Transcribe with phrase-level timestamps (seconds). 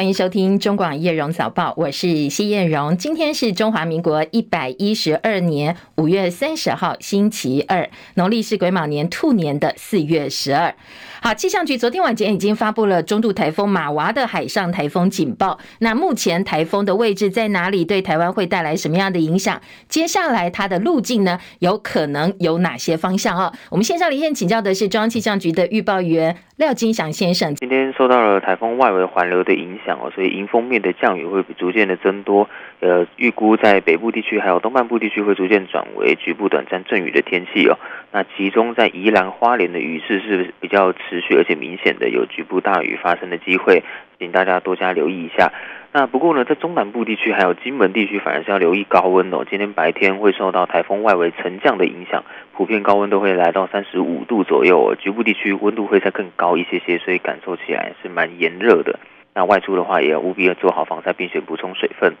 [0.00, 2.96] 欢迎收听中广叶荣早报，我是谢艳荣。
[2.96, 10.74] 今天是中华民国一百一十二年五月三十号，星期二，农历是癸卯年兔年的四月十二。
[11.22, 15.58] 好，气象局昨天晚间已经发布了中度台风马娃的海上台风警报。
[15.80, 17.84] 那目前台风的位置在哪里？
[17.84, 19.60] 对台湾会带来什么样的影响？
[19.86, 21.38] 接下来它的路径呢？
[21.58, 23.52] 有可能有哪些方向啊？
[23.70, 27.54] 我们线上连线请教的是中央气象局的预报员廖金祥先生。
[27.56, 32.48] 今天受到了台风外围环流的影响哦，所以迎风面的降雨会逐渐的增多。
[32.80, 37.76] 呃，预估在北部地区还有东半部地区会逐渐转为局部短暂阵雨的天气哦。
[38.12, 43.84] 那其中在宜兰花莲的雨势是比较持续而且明显的，有局部大雨发生的机会，
[44.18, 45.52] 请大家多加留意一下。
[45.92, 49.44] 那不过呢，在中南部地区还有金门地区，反而是要留意高温哦。
[49.48, 54.96] 今天白天会受到台风外围沉降的影响，普遍高温都会来到三十五度左右哦。
[54.96, 58.98] 局部地区温度会再更高一些些，所以感受起来是蛮炎热的。
[59.34, 62.14] 那外出的话，也要务必要做好防晒，并且补充水分。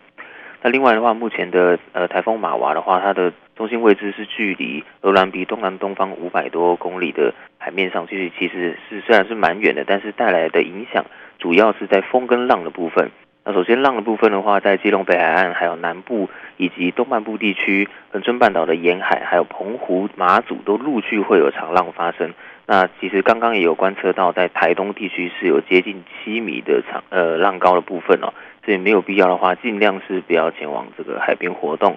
[0.62, 11.04] 那另外的话，目前的呃台风马娃的话，它的中心位置是距离鹅銮鼻东南东方五百多公里的海面上，其实其实是虽然是蛮远的，但是带来的影响
[11.38, 13.10] 主要是在风跟浪的部分。
[13.42, 22.34] 那首先浪的部分的话，在基隆北海岸、还有南部以及东半部地区、恒春半岛的沿海，还有澎湖、马祖都陆续会有长浪发生。
[22.66, 28.32] 那其实刚刚也有观测到，在台东地区是有接近七米的长呃浪高的部分哦。
[28.64, 31.96] 所以没有必要的话，尽量是不要前往这个海边活动。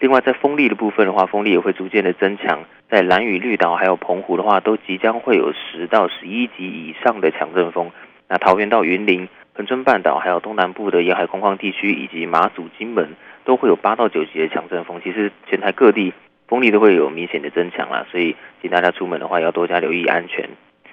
[0.00, 2.64] 另外，在风力的部分的话，风力也会逐渐的增强。
[2.90, 7.90] 在兰屿绿岛还有澎湖的话，都即将会有十到十一级以上的强阵风。
[8.28, 15.00] 那桃园到云林、恒春半岛还有东南部的沿海空旷地区，以及马祖、金门，都会有八到九级的强阵风。
[15.02, 16.12] 其实全台各地
[16.54, 20.48] 风力都会有明显的增强啦，所以请大家出门的话，要多加留意安全。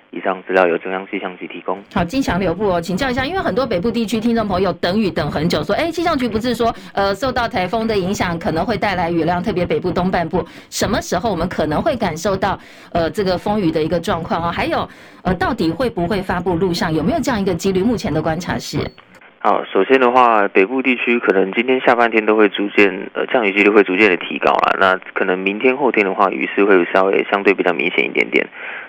[0.10, 1.78] 以上资料由中央气象局提供。
[1.94, 12.60] 好，金祥留步哦，请教一下，因为很多北部地区听众朋友等雨等很久，说，哎，气象局不是说，呃，受到台风的影响可能会带来雨量，特别北部东半部，什么时候我们可能会感受到，
[12.92, 14.52] 呃，这个风雨的一个状况哦？
[14.52, 14.90] 还有，
[15.22, 17.84] 呃，到底会不会发布路上，有没有这样一个几率？
[17.84, 18.80] 目前的观察是。
[19.44, 24.78] 好，首先的话，北部地区可能今天下半天都会逐渐，呃，降雨几率会逐渐的提高了。
[24.80, 28.46] 那可能明天后天的话，雨势会稍微相对比较明显一点点。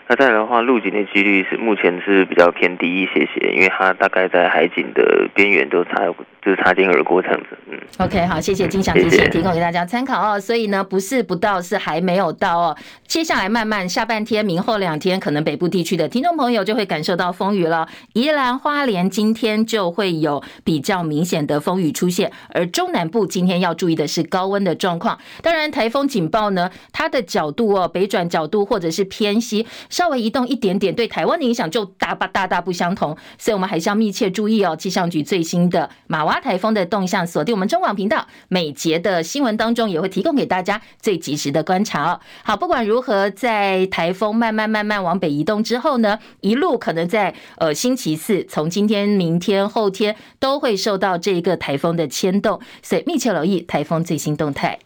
[0.08, 6.04] 那再来的话，陆警的几率是目前是比较偏低一些些，因为它大概在海景的边缘都差，
[6.44, 7.56] 就是擦肩而过这样子。
[7.70, 10.40] 嗯，OK，好，谢谢金祥提醒，提供给大家参考哦。
[10.40, 12.76] 所以呢，不是不到，是还没有到哦。
[13.06, 17.88] 接下来慢慢下半天、明后两天，可能北部地区的听众朋友就会感受到风雨了。
[18.14, 25.18] 宜兰花莲今天就会有比较明显的风雨出现，而中南部今天要注意的是高温的状况。
[25.42, 29.66] 当然，台风警报呢，它的角度哦，北转角度或者是偏西。
[29.88, 34.74] 稍微移动一点点，对台湾的影响就大不大大不相同，所以我们还是要密切注意哦。
[34.74, 42.20] 气象局最新的马娃台风的动向，锁定我们中广频道，每节的新闻当中也会提供给大家最及时的观察哦。
[42.42, 54.78] 好，不管如何，在台风慢慢慢慢往北移动之后呢，一路可能在呃星期四，从今天、明天、后天都会受到这一个台风的牵动，所以密切留意台风最新动态。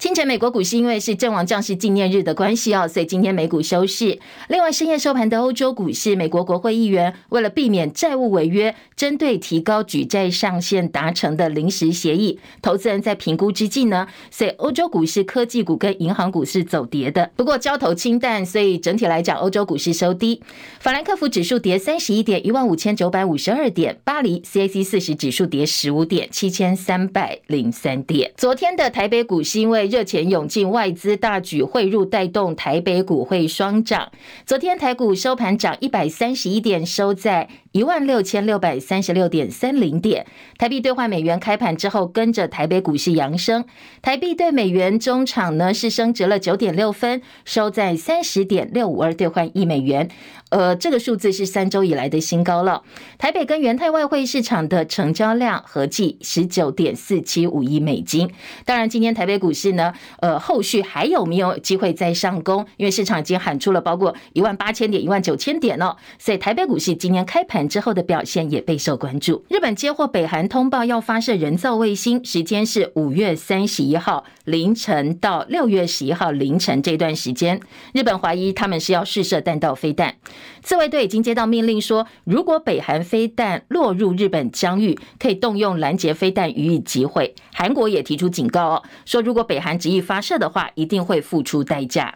[0.00, 4.18] 清晨，美国股市因为是阵亡将士纪念日的关系哦，所以今天美股收市。
[4.48, 17.30] 另外，深夜收盘的欧洲股市，美国国会议员为了避免债务违约，针对提高举债上限达成的临时协议，投资人在评估之际呢，所以欧洲股市科技股跟银行股是走跌的。
[17.36, 20.40] 不过交投清淡，所以整体来讲，欧洲股市收低。
[20.78, 28.32] 法兰克福指数跌三十一点，一万五千九百五十二点；巴黎 CAC 四十指数跌十五点，七千三百零三点。
[28.38, 34.10] 昨天的台北股市因为热钱涌进，外资大举汇入，带动台北股汇双涨。
[34.46, 40.26] 昨天台股收盘涨一百三十一点，收在一万六千六百三十六点三零点。
[40.58, 43.64] 台币兑换美元开盘之后，跟着台北股市扬升。
[44.02, 50.08] 台币兑美元中场呢是升值了九点六分，收在三十点六五二兑换一美元。
[50.50, 52.82] 呃，这个数字是三周以来的新高了。
[53.18, 58.28] 台北跟元泰外汇市场的成交量合计十九点四七五亿美金。
[58.64, 62.66] 当然，今天台北股市呢，呃，后续还有没有机会再上攻？
[62.78, 65.96] 因为市场已经喊出了包括一万八千点、一万九千点了。
[66.18, 69.44] 所以台北股市今天开盘之后的表现也备受关注。
[69.48, 77.60] 日本接获北韩通报要发射人造卫星，时间是五月三十一号凌晨到六月十一号凌晨这段时间，
[77.92, 80.14] 日本怀疑他们是要试射弹道飞弹。
[80.62, 87.34] 自卫队已经接到命令说，如果北韩飞弹落入日本疆域，可以动用拦截飞弹予以击毁。
[87.52, 92.14] 韩国也提出警告哦，说如果北韩执意发射的话，一定会付出代价。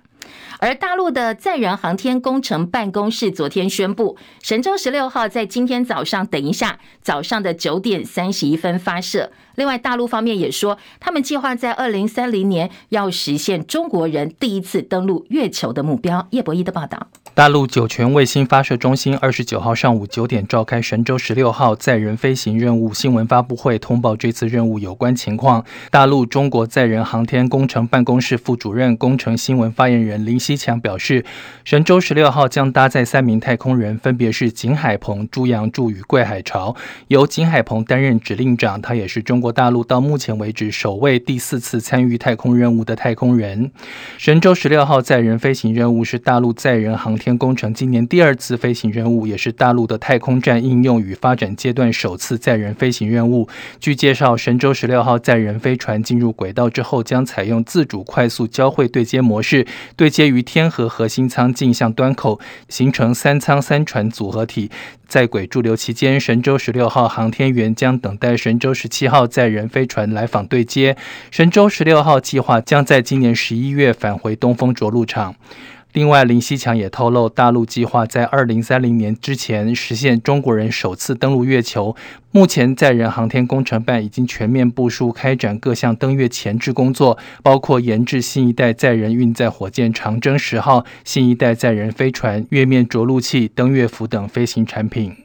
[0.61, 9.31] 而大陆的载人航天工程办公室昨天宣布，神舟十六号在今天早上，等一下早上的九点三十一分发射。
[9.57, 16.27] 另外，大陆方面也说，他们计划在二零三零年要实现中国人第一次登陆月球的目标。
[16.31, 17.09] 叶博弈的报道。
[17.35, 25.65] 大陆酒泉卫星发射中心二十九号上午九点召开神舟十六号载人飞行任务新闻发布会，通报这次任务有关情况。
[25.91, 31.25] 大陆中国载人航天工程办公室副主任、工程新闻发言人林希强表示，
[31.65, 36.77] 神舟十六号将搭载三名太空人，分别是景海鹏、朱杨柱与桂海潮，
[37.09, 43.73] 由景海鹏担任指令长，他也是中国大陆到目前为止首位第四次参与太空任务的太空人。
[44.19, 53.49] 神舟十六号载人飞行任务是大陆载人航天天工程今年第二次飞行任务，也是大陆的太空站应用与发展阶段首次载人飞行任务。
[53.81, 59.67] 据介绍，神舟十六号载人飞船进入轨道之后，将采用自主快速交会对接模式，
[59.97, 62.39] 对接于天河核心舱径向端口，
[62.69, 64.71] 形成三舱三船组合体。
[65.09, 70.95] 在轨驻留期间，神舟十六号航天员将等待神舟十七号载人飞船来访对接。
[71.31, 75.35] 神舟十六号计划将在今年十一月返回东风着陆场。
[75.95, 81.95] 另外，林希强也透露，大陆计划在二零三零年之前实现中国人首次登陆月球。
[82.33, 95.24] 目前，载人航天工程办已经全面部署开展各项登月前置工作，包括研制新一代载人运载火箭长征十号、新一代载人飞船、月面着陆器、登月服等飞行产品。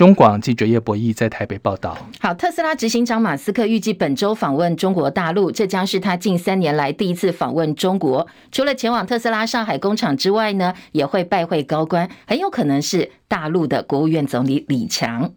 [0.00, 1.94] 中广记者叶博弈在台北报道。
[2.20, 8.26] 好，特斯拉执行长马斯克预计本周访问中国大陆，这将是他近三年来第一次访问中国。
[8.50, 15.34] 除了前往特斯拉上海工厂之外呢，也会拜会高官，很有可能是大陆的国务院总理李强。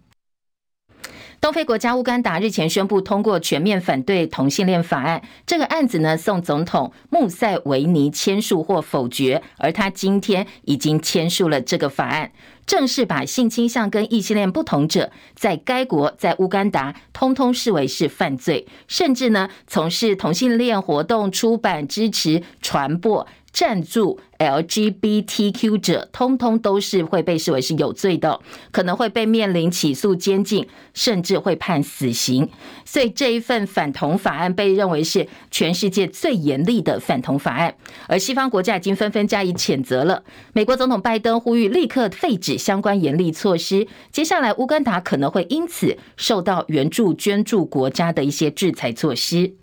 [1.41, 12.31] 东非国家乌干达日前宣布通过全面反对同性恋法案，这个案子呢，送总统穆塞维尼签署或否决，而他今天已经签署了这个法案，
[12.65, 23.27] 正式把性倾向跟异性恋不同者在该国在乌干达通通视为是犯罪，甚至呢，从事同性恋活动、出版、支持、传播。
[23.53, 28.39] 赞助 LGBTQ 者，通通都是会被视为是有罪的，
[28.71, 32.49] 可能会被面临起诉、监禁，甚至会判死刑。
[32.83, 37.75] 所以这一份反同法案被认为是全世界最严厉的反同法案，
[38.07, 40.23] 而西方国家已经纷纷加以谴责了。
[40.53, 49.53] 美国总统拜登呼吁立刻废止相关严厉措施，接下来乌干达可能会因此受到援助捐助国家的一些制裁措施。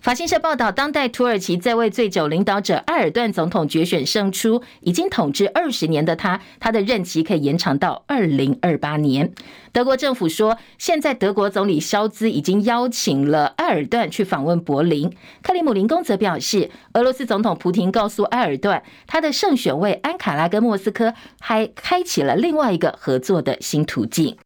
[0.00, 9.32] 法新社报道，当代土耳其在位最久领导者埃尔段总统决选胜出，已经统治二十年的他，他的任期可以延长到二零二八年。
[9.72, 15.12] 德国政府说，现在德国总理肖兹已经邀请了埃尔段去访问柏林。
[15.42, 24.36] 克里姆林宫则表示，俄罗斯总统普亭告诉埃尔段，他的胜选为安卡拉跟莫斯科，还开启了另外一个合作的新途径。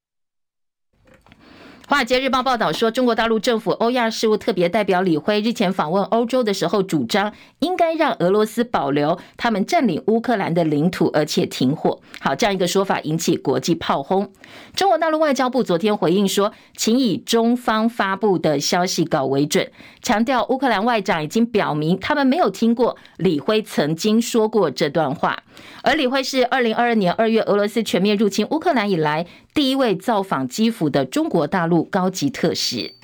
[1.92, 12.00] 华尔街日报报道说，中国大陆政府欧亚事务特别代表李辉日前访问欧洲的时候，主张应该让俄罗斯保留他们占领乌克兰的领土，而且停火。
[12.18, 14.32] 好，这样一个说法引起国际炮轰。
[14.74, 25.42] 中国大陆外交部昨天回应说，请以中方发布的消息稿为准，强调乌克兰外长已经表明他们没有听过李辉曾经说过这段话。
[25.82, 32.94] 而李辉是二零二二年二月俄罗斯全面入侵乌克兰以来第一位造访基辅的中国大陆高级特使。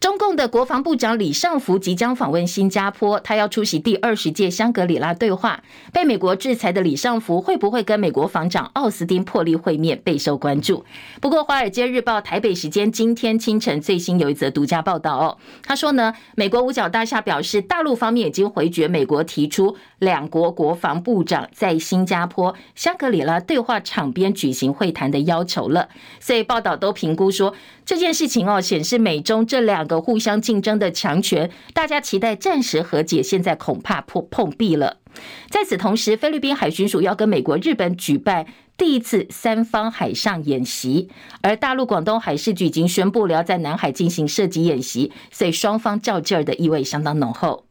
[0.00, 5.60] 中共的国防部长李尚福即将访问新加坡，他要出席第二十届香格里拉对话。
[5.92, 10.84] 被美国制裁的李尚福会不会跟美国防长奥斯汀破例会面，备受关注。
[11.20, 25.88] 不过，《华尔街日报》台北时间今天清晨最新有一则独家报道哦，他说呢，美国五角大厦表示，大陆方面已经回绝美国提出两国国防部长在新加坡香格里拉对话场边举行会谈的要求了。
[26.20, 27.52] 所以，报道都评估说
[27.84, 29.87] 这件事情哦，显示美中这两。
[29.88, 34.98] 个互相竞争的强权，大家期待暂时和解，现在恐怕破碰壁了。
[35.50, 41.08] 在此同时，菲律宾海巡署要跟美国、日本举办第一次三方海上演习，
[41.42, 47.64] 而大陆广东海事局已经宣布了要在南海进行射击演习，所以双方较劲儿的意味相当浓厚。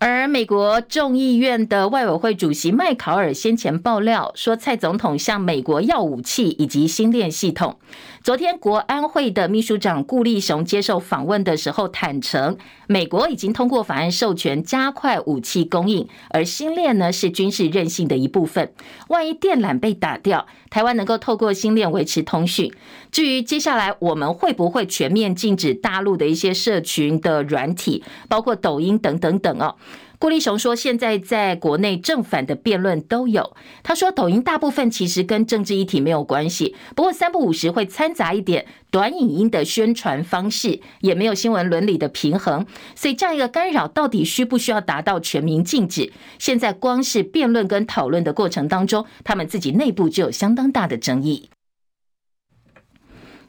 [0.00, 7.80] 而美国众议院的外委会主席麦考尔先前爆料说，蔡总统向美国要武器以及星链系统。
[8.22, 18.72] 昨天，国安会的秘书长顾立雄接受访问的时候坦承，美国已经通过法案授权加快武器供应，而星链呢是军事韧性的一部分。
[19.08, 22.70] 万一电缆被打掉，台湾能够透过星链维持通讯。
[23.10, 29.76] 至于接下来我们会不会全面禁止大陆的一些社群的软体，包括抖音等等等哦。
[30.20, 33.56] 郭立雄说：“现在在国内正反的辩论都有。
[33.84, 42.66] 他说，抖音大部分其实跟政治议题没有关系，不过三不五时会掺杂一点短影音的宣传方式，也没有新闻伦理的平衡。
[42.96, 46.12] 所以这样一个干扰，到底需不需要达到全民禁止？
[46.40, 51.48] 现在光是辩论跟讨论的过程当中，他们自己内部就有相当大的争议。”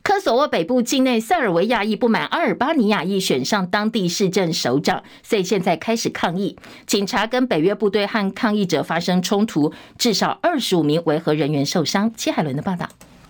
[0.09, 6.57] 科索沃北部境内塞尔维亚裔不满阿尔巴尼亚裔选上当地市政首长，所以现在开始抗议。
[6.87, 12.11] 警察跟北约部队和抗议者发生冲突，至少二十五名维和人员受伤。
[12.15, 12.89] 戚海伦的报道。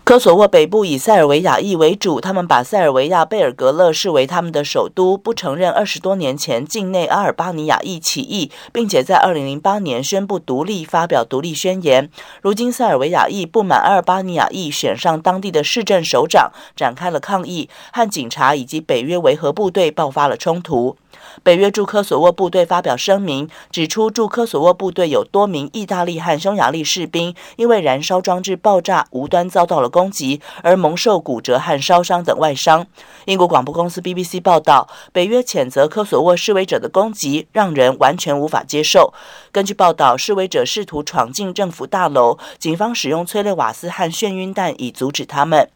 [0.09, 12.09] 科索沃北部以塞尔维亚裔为主，他们把塞尔维亚贝尔格勒视为他们的首都，不承认二十多年前境内阿尔巴尼亚裔起义，并且在二零零八年宣布独立，发表独立宣言。
[12.41, 20.97] 如今塞尔维亚裔不满阿尔巴尼亚裔选上当地的市政首长，展开了抗议，和警察以及北约维和部队爆发了冲突。
[21.43, 32.87] 北约驻科索沃部队发表声明，指出驻科索沃部队有多名意大利和匈牙利士兵因为燃烧装置爆炸，无端遭到了攻攻击，而蒙受骨折和烧伤等外伤。
[33.25, 39.13] 英国广播公司 BBC 报道，北约谴责科索沃示威者的攻击，让人完全无法接受。
[39.51, 45.69] 根据报道，示威者试图闯进政府大楼，警方使用催泪瓦斯和眩晕弹以阻止他们。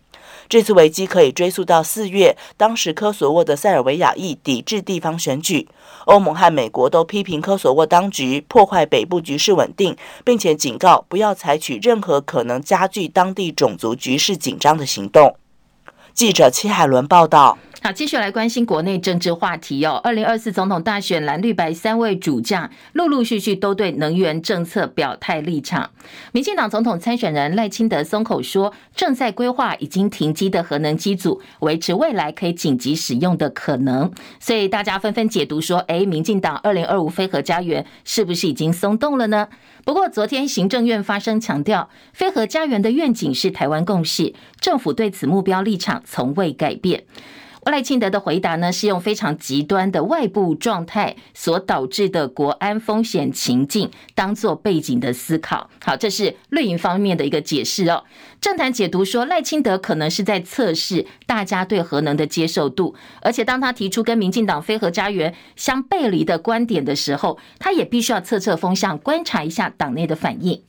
[0.50, 5.67] 这次危机可以追溯到四月，当时科索沃的塞尔维亚裔抵制地方选举。
[6.05, 9.95] 欧盟和美国都批评科索沃当局破坏北部局势稳定，
[10.25, 15.38] 并且警告不要采取任何可能加剧当地种族局势紧张的行动。
[16.13, 17.57] 记者戚海伦报道。
[17.83, 19.99] 好，继续来关心国内政治话题哦。
[20.05, 25.89] 二零二四总统大选，蓝绿白三位主将陆陆续续都对能源政策表态立场。
[26.31, 34.09] 民进党总统参选人赖清德松口说，正在规划已经停机的核能机组，维持未来可以紧急使用的可能。
[34.39, 39.49] 所以大家纷纷解读说，哎，民进党二零二五非核家园是不是已经松动了呢？
[39.83, 47.03] 不过昨天行政院发声强调，非核家园的愿景是台湾共识，政府对此目标立场从未改变。
[47.65, 55.70] 赖清德的回答呢，是用非常极端的外部状态所导致的国安风险情境当做背景的思考。
[55.84, 58.03] 好，这是绿营方面的一个解释哦。
[58.41, 70.62] 政坛解读说，赖清德可能是在测试大家对核能的接受度，而且当他提出跟民进党非核家园相背离的观点的时候，他也必须要测测风向，观察一下党内的反应。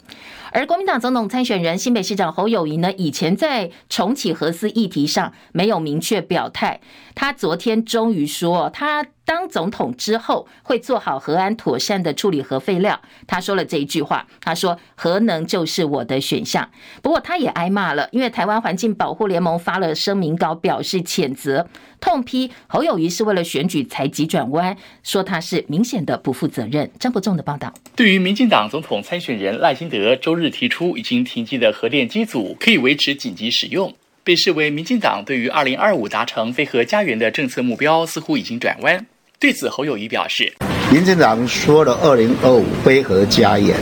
[0.55, 6.81] 而国民党总统参选人新北市长侯友谊呢，以前在重启核四议题上没有明确表态，
[7.17, 9.05] 他昨天终于说他。
[9.25, 14.27] 当总统之后会做好核安妥善的处理核废料，他说了这一句话。
[14.41, 16.69] 他说：“核能就是我的选项。”
[17.03, 21.67] 不过他也挨骂了，因为台湾环境保护联盟发了声明稿表示谴责，
[22.01, 26.91] 痛批侯友宜是为了选举才急转弯，说他是明显的不负责任。
[27.01, 27.73] 张伯仲的报道。
[27.97, 33.95] 对于民进党总统参选人赖清德周日提出已经停机的核电机组可以维持紧急使用。
[34.23, 39.07] 被视为民进党对于二零二五达成非核家园的政策目标似乎已经转弯。
[39.39, 40.51] 对此，侯友宜表示
[40.91, 43.77] ：“民进党说了二零二五非核家园，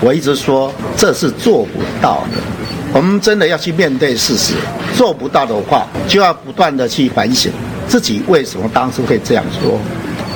[0.00, 2.42] 我一直说这是做不到的。
[2.92, 4.54] 我们真的要去面对事实，
[4.96, 7.52] 做不到的话，就要不断的去反省
[7.86, 9.78] 自己为什么当初会这样说。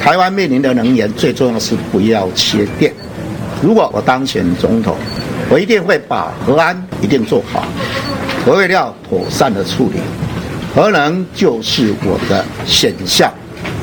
[0.01, 2.93] 台湾面临的能源最重要是不要缺电。
[3.63, 4.97] 如果我当选总统，
[5.49, 7.65] 我一定会把核安一定做好。”
[8.45, 10.01] 核废料妥善的处理，
[10.75, 13.33] 核能就是我的选项，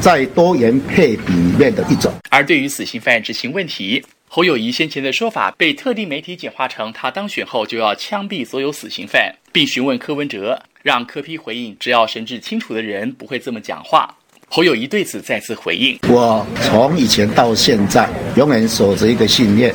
[0.02, 2.12] 在多元配比里面的一种。
[2.30, 14.16] 而对于死刑犯执行问题，侯友谊先前的说法被特定媒体简化成他当选后就要枪毙所有死刑犯，并询问柯文哲，让柯批回应，只要神志清楚的人不会这么讲话。
[14.52, 19.72] 侯友谊对此再次回应：我从以前到现在，永远守着一个信念，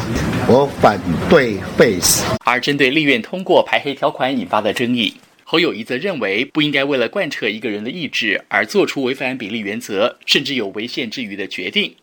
[0.48, 2.24] 我反对废死。
[2.44, 5.14] 而针对立院通过排黑条款引发的争议，
[5.44, 11.94] 侯友谊则认为不应该为了贯彻一个人的意志而做出违反比例原则，甚至有违宪之余的决定。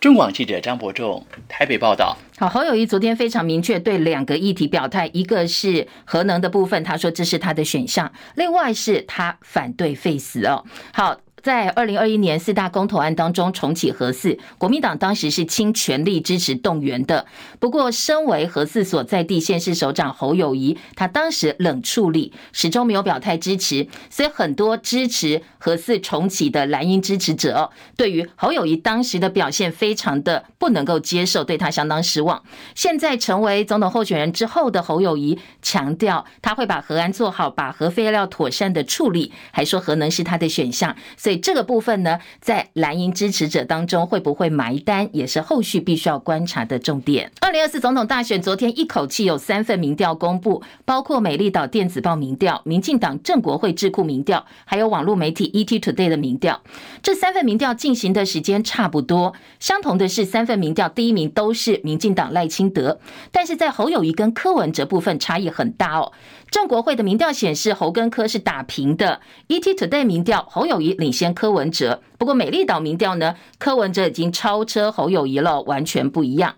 [0.00, 2.16] 中广记者张伯仲台北报道。
[2.36, 10.64] 好，侯友谊昨天非常明确对两个议题表态，一个是核能的部分，他说这是他的选项；另外是他反对废死哦。
[10.92, 11.20] 好。
[11.44, 17.26] 在二零二一年四大公投案当中重启核四，国民党当时是倾全力支持动员的。
[17.60, 23.86] 不过，身为核四所在地县市首长侯友谊，他当时冷处理，始终没有表态支持。
[24.08, 32.42] 所以，很多支持核四重启的蓝营支持者，对于侯友谊当时的表现非常的不能够接受，对他相当失望。
[32.74, 40.96] 现在成为总统候选人之后的侯友谊强调，他会把核安做好，把核废料妥善的处理，还说核能是他的选项。
[41.18, 47.30] 所以这个部分呢，在蓝营支持者当中会不会埋单，也是后续必须要观察的重点。
[47.40, 56.62] 二零二四总统大选昨天一口气有三份民调公布，包括美丽岛电子报民调、民进党政国会智库民调，还有网络媒体 ET Today 的民调。
[57.02, 62.98] 这三份民调进行的时间差不多，相同的是三份民调第一名都是民进党赖清德，
[63.30, 66.12] 但是在侯友宜跟柯文哲部分差异很大哦。
[66.54, 72.00] 正国会的民调显示侯根科是打平的，ET Today 民调侯友谊领先柯文哲。
[72.24, 76.54] 不过美丽岛民调呢，柯文哲已经超车侯友谊了，完全不一样。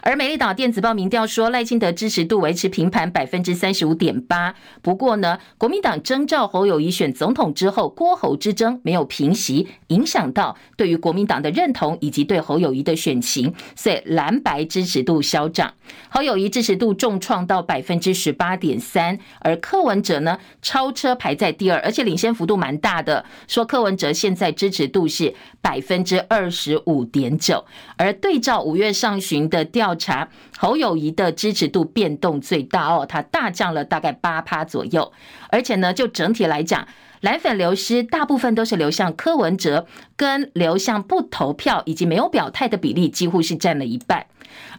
[0.00, 4.54] 而美丽岛电子报民调说赖清德支持度维持平盘百分之三十五点八。
[4.80, 15.74] 不过呢，国民党征召侯友谊选总统之后，郭侯之争没有平息，影响到对于国民党的认同以及对侯友谊的选情，所以蓝白支持度消长。
[16.08, 25.07] 侯友谊支持度重创到百分之十八点三，而柯文哲呢超车排在第二，而且领先幅度蛮大的，说柯文哲现在支持度。
[25.08, 27.64] 是百分之二十五点九，
[27.96, 35.12] 而对照五月上旬的调查，侯友谊的支持度变动最大哦，他大降了大概八趴左右，
[35.50, 36.86] 而且呢，就整体来讲，
[37.20, 39.86] 蓝粉流失大部分都是流向柯文哲，
[40.16, 44.26] 跟流向不投票以及没有表态的比例几乎是占了一半。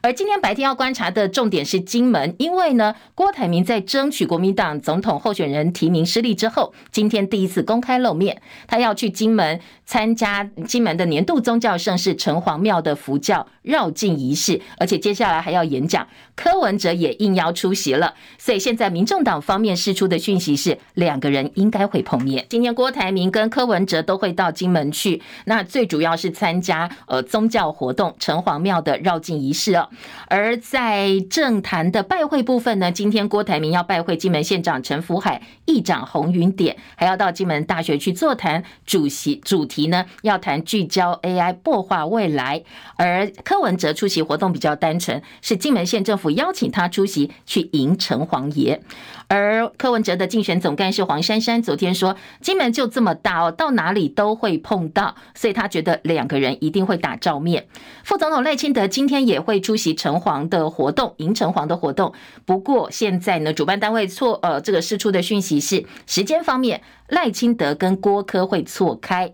[0.01, 9.59] 而今天白天要观察的重点是金门，因为呢，郭台铭在争取国民党总统候选人提名失利之后，今天第一次公开露面，他要去金门
[9.89, 16.07] 参加金门的年度宗教盛事城隍庙的佛教绕境仪式，而且接下来还要演讲。
[16.35, 22.45] 柯文哲也应邀出席了，所以现在民众党方面释出的讯息是，两个人应该会碰面。
[22.47, 29.89] 今天郭台铭跟柯文哲都会到金门去，那最主要是参加呃宗教活动城隍庙的绕境仪式哦。
[30.27, 38.63] 而在政坛的拜会部分呢，今天郭台铭要拜会金门县长陈福海、议长洪云典，还要到金门大学去座谈。
[38.85, 42.63] 主席主题呢要谈聚焦 AI 擘画未来。
[42.97, 48.81] 而柯文哲出席活动比较单纯，是金门县政府邀请他出席去迎城隍爷。
[49.27, 57.67] 而柯文哲的竞选总干事黄珊珊昨天说，金门就这么大哦，到哪里都会碰到，所以他觉得两个人一定会打照面。
[58.03, 62.11] 副总统赖清德今天也会出席城隍的活动，迎城隍的活动。
[62.45, 69.31] 不过现在呢，主办单位错呃这个释出的讯息是时间方面，赖清德跟郭柯会错开。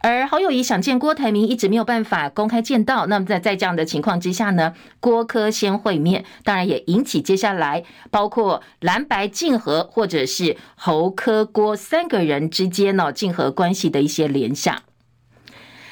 [0.00, 3.06] 而侯友宜想见郭台铭，一直没有办法公开见到。
[3.06, 14.82] 那么在在这样的情况之下呢，郭柯先会面，当然也引起接下来包括蓝白竞合，或者是侯柯郭三个人之间呢竞合关系的一些联想。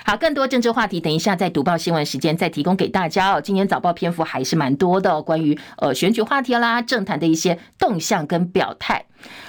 [0.04, 3.40] 好，更多政治话题，等一下在读报新闻时间再提供给大家哦。
[3.40, 9.06] 今天早报篇幅还是蛮多的，关于呃选举话题啦、政坛的一些动向跟表态。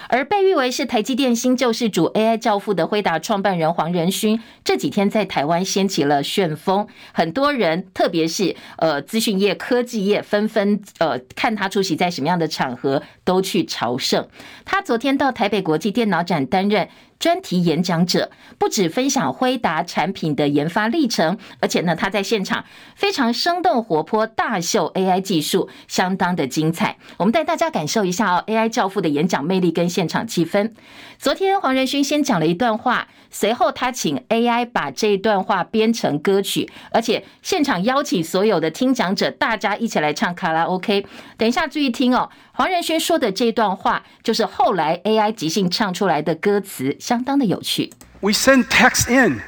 [0.09, 14.27] 而被誉为是台积电新救世主 AI 教父的辉达创办人黄仁勋，这几天在台湾掀起了旋风，很多人，特别是呃资讯业、科技业，纷纷呃看他出席在什么样的场合，都去朝圣。
[14.63, 16.87] 他昨天到台北国际电脑展担任
[17.19, 22.63] 专题演讲者，不止分享辉达产品的研发历程，而且呢，他在现场
[22.95, 26.97] 非常生动活泼，大秀 AI 技术，相当的精彩。
[27.17, 29.87] 我们带大家感受一下哦，AI 教父的演讲魅力跟。
[29.97, 30.71] 现场气氛。
[31.17, 41.05] 昨天黄仁勋先讲了一段话，随后他请 AI 把这一段话编成歌曲，而且现场邀请所有的听讲者，大家一起来唱卡拉 OK。
[41.37, 47.91] 等一下注意听哦，黄仁勋说的这段话就是后来 AI 即兴唱出来的歌词，相当的有趣。
[48.19, 49.41] We send text in,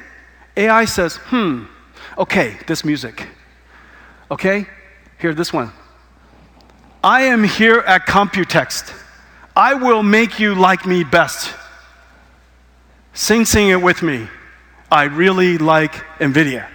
[0.56, 1.66] AI says, "Hmm,
[2.16, 3.26] okay, this music,
[4.28, 4.64] okay,
[5.20, 5.68] here this one.
[7.02, 8.86] I am here at Computext."
[9.56, 11.54] I will make you like me best.
[13.12, 14.28] Sing, sing it with me.
[14.90, 16.66] I really like NVIDIA.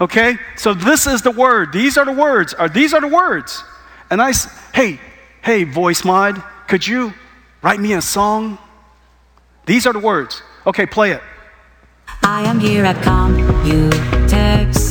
[0.00, 0.38] Okay?
[0.56, 1.72] So this is the word.
[1.72, 2.54] These are the words.
[2.54, 3.62] Are these are the words.
[4.10, 4.32] And I
[4.74, 4.98] hey,
[5.42, 7.12] hey, voice mod, could you
[7.62, 8.58] write me a song?
[9.66, 10.42] These are the words.
[10.66, 11.22] Okay, play it.
[12.22, 14.89] I am here at Computex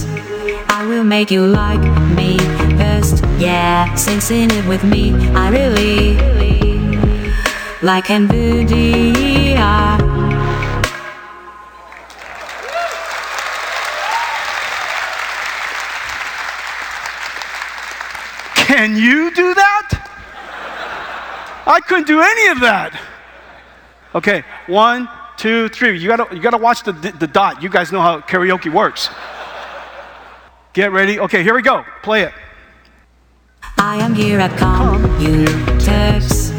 [1.04, 1.82] make you like
[2.16, 2.38] me
[2.78, 3.24] best.
[3.38, 5.14] Yeah, sing in it with me.
[5.30, 6.18] I really
[7.82, 9.58] like NVIDIA.
[18.56, 20.00] Can you do that?
[21.66, 23.00] I couldn't do any of that.
[24.16, 25.08] Okay, one,
[25.38, 25.98] two, three.
[25.98, 27.62] You gotta, you gotta watch the, the dot.
[27.62, 29.10] You guys know how karaoke works.
[30.80, 31.20] Get ready.
[31.20, 31.84] Okay, here we go.
[32.04, 32.32] Play it.
[33.78, 36.54] I am here at Computex.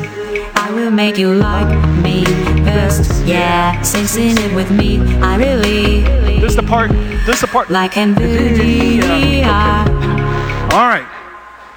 [0.54, 2.24] I will make you like me
[2.62, 3.24] best.
[3.24, 5.00] Yeah, sing, sing it with me.
[5.22, 6.02] I really
[6.38, 6.90] This is the part.
[7.24, 7.70] This is the part.
[7.70, 9.46] like NVIDIA.
[10.74, 11.08] All right.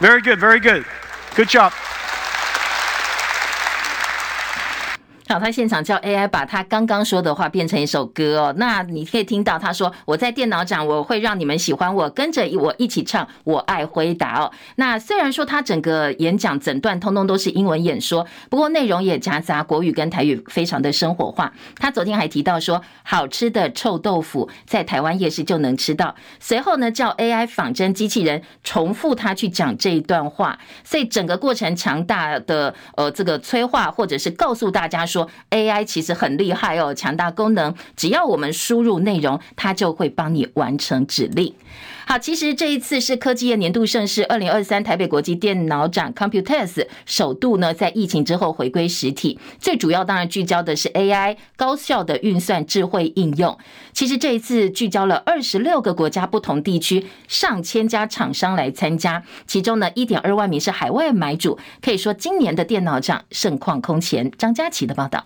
[0.02, 0.38] Very good.
[0.38, 0.84] Very good.
[1.36, 1.72] Good job.
[5.28, 8.54] 好，他现场叫 AI 把他刚刚说的话变成一首歌哦。
[8.58, 21.54] 那你可以听到他说：“我在电脑讲，我会让你们喜欢我，跟着我一起唱，我爱辉达哦。”那虽然说他整个演讲整段通通都是英文演说，不过内容也夹杂国语跟台语，非常的生活化。
[21.80, 26.14] 他昨天还提到说，好吃的臭豆腐在台湾夜市就能吃到。
[26.42, 35.30] 随后呢，叫 AI 仿真机器人重复他去讲这一段话，所以整个过程强大的呃这个催化，或者是告诉大家说。
[35.52, 41.54] AI 其实很厉害哦，强大功能，只要我们输入内容，它就会帮你完成指令。
[42.06, 53.58] 好，其实这一次是科技业年度盛事，二零二三台北国际电脑展 Computex 首度呢在疫情之后回归实体，最主要当然聚焦的是 AI 高效的运算智慧应用。
[53.94, 64.30] 其实这一次聚焦了二十六个国家不同地区上千家厂商来参加，其中呢一点二万名是海外买主，可以说今年的电脑展盛况空前。
[64.38, 65.26] 张佳琪的报道。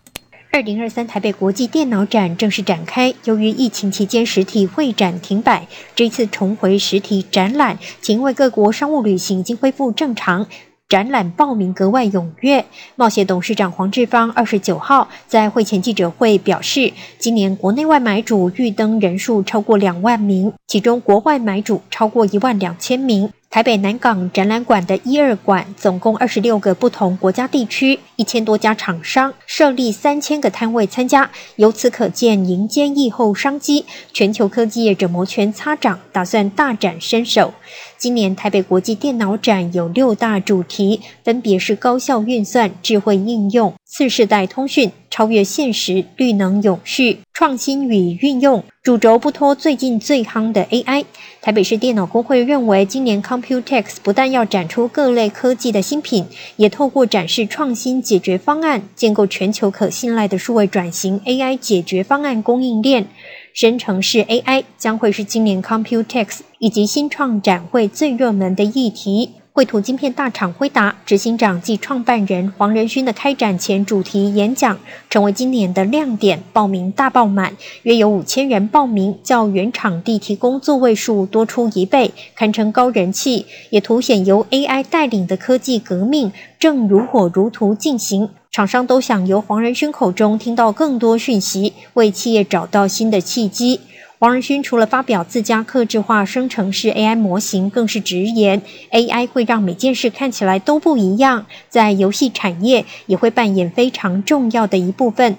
[0.58, 3.14] 二零二三台北国际电脑展正式展开。
[3.26, 10.48] 由于疫情期间实体会展停摆，这次重回实体展览，因为各国商务旅行已经恢复正常，
[10.90, 12.66] 展览报名格外踊跃。
[12.96, 23.32] 冒险董事长黄志芳二十九号在会前记者会表示，今年国内外买主预登人数超过两万名，其中国外买主超过一万两千名。
[23.50, 31.32] 台北南港展览馆的一二馆，总共二十六个不同国家地区，一千多家厂商设立三千个摊位参加。
[31.56, 37.54] 由此可见，迎接疫后商机，全球科技业者摩拳擦掌，打算大展身手。
[37.98, 48.62] 今年台北国际电脑展有六大主题，分别是高效运算、智慧应用、次世代通讯、超越现实、绿能永续、创新与运用。
[48.84, 51.06] 主轴不脱最近最夯的 AI。
[51.42, 56.26] 台北市电脑工会认为，今年 Computex 不但要展出各类科技的新品，
[56.58, 63.08] 也透过展示创新解决方案，建构全球可信赖的数位转型 AI 解决方案供应链。
[63.54, 69.32] 生成式 AI 将会是今年 Computex 以及新创展会最热门的议题。
[69.58, 74.78] 绘图晶片大厂辉达执行长暨创办人黄仁勋的开展前主题演讲，
[75.10, 88.30] 成为今年的亮点，报名大爆满，约有五千人报名，较原场地提供座位数多出一倍，堪称高人气，也凸显由 AI 带领的科技革命正如火如荼进行。
[88.52, 93.80] 厂商都想由黄仁勋口中听到更多讯息，为企业找到新的契机。
[94.20, 105.38] 黄仁勋除了发表自家客制化生成式 AI 模型，更是直言 AI 会让每件事看起来都不一样，在游戏产业也会扮演非常重要的一部分。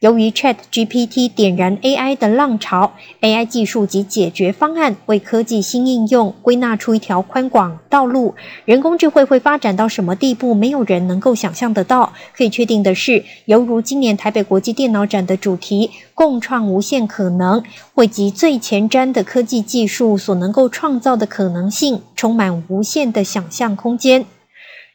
[0.00, 8.34] 由于 ChatGPT 点燃 AI 的浪潮，AI 技术及解决方案为科技新应用归纳出一条宽广道路。
[8.64, 12.14] 人工智慧会发展到什么地步，没有人能够想象得到。
[12.34, 17.62] 可以确定的是，犹如今年台北国际电脑展的主题“共创无限可能”，
[17.94, 24.24] 汇集最前瞻的科技技术所能够创造的可能性，充满无限的想象空间。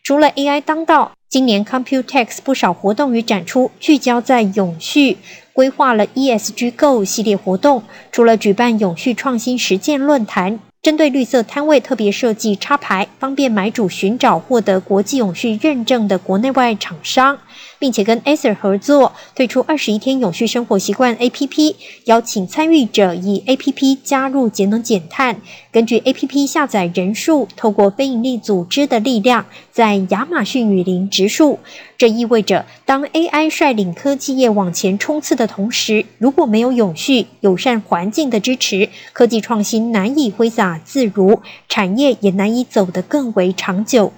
[0.06, 1.12] 除了 AI 当道。
[1.28, 5.18] 今年 Computex 不少活动与展出聚焦在永续，
[5.52, 7.84] 规划了 ESG Go 系列活动。
[8.12, 17.40] 除了举办永续创新实践论坛，针对绿色摊位特别设计插牌，方便买主寻找获得国际永续认证的国内外厂商。
[17.80, 25.42] 并且跟 Acer 合作推出二十一天永续生活习惯 APP，邀请参与者以 APP 加入节能减碳。
[25.72, 31.60] 根据 APP 下载人数，透过非营利组织的力量，在亚马逊雨林植树。
[31.98, 44.12] 这意味着，当 AI 率领科技业往前冲刺的同时，如果没有永续友善环境的支持，科技创新难以挥洒自如，产业也难以走得更为长久。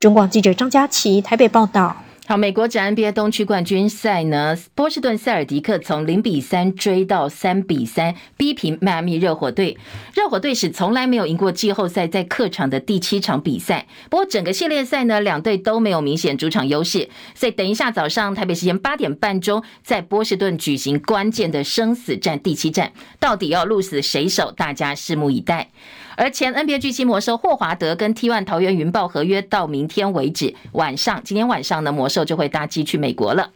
[0.00, 1.96] 中广记者张佳琪台北报道。
[2.26, 9.76] 好，美国职 NBA 东区冠军赛呢，波士顿塞尔迪克从零比三追到三比三，逼平迈阿密热火队。
[10.14, 13.86] 热火队史从来没有赢过季后赛在客场的第七场比赛。
[14.08, 17.10] 不过整个系列赛呢，两队都没有明显主场优势。
[17.34, 24.50] 所以等一下早上台北时间八点半钟，在波士顿举行关键的生死战第七战，到底要鹿死谁手？
[24.50, 25.68] 大家拭目以待。
[26.16, 33.50] 而前 NBA 巨星魔兽霍华德跟 T1 桃园云豹合约到明天为止，晚上今天晚上呢，魔兽就会搭机去美国了。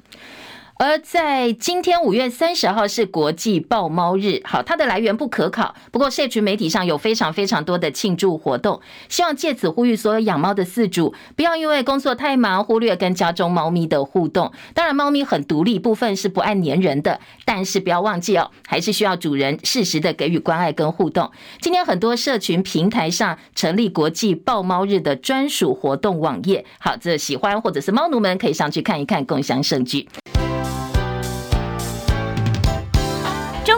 [0.81, 14.53] 而在今天五月三十号是国际抱猫日，好，它的来源不可考，不过社群媒体上有非常非常多的庆祝活动，希望借此呼吁所有养猫的饲主，不要因为工作太忙忽略跟家中猫咪的互动。
[14.73, 21.29] 当然，猫咪很独立，部分是不爱黏人的，但是不要忘记哦，还是需要主人适时的给予关爱跟互动。
[21.61, 30.09] 今天很多社群平台上成立国际抱猫日的专属活动网页，好，这喜欢或者是猫奴们可以上去看一看，共享盛举。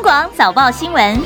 [0.03, 1.21] 广早报新闻，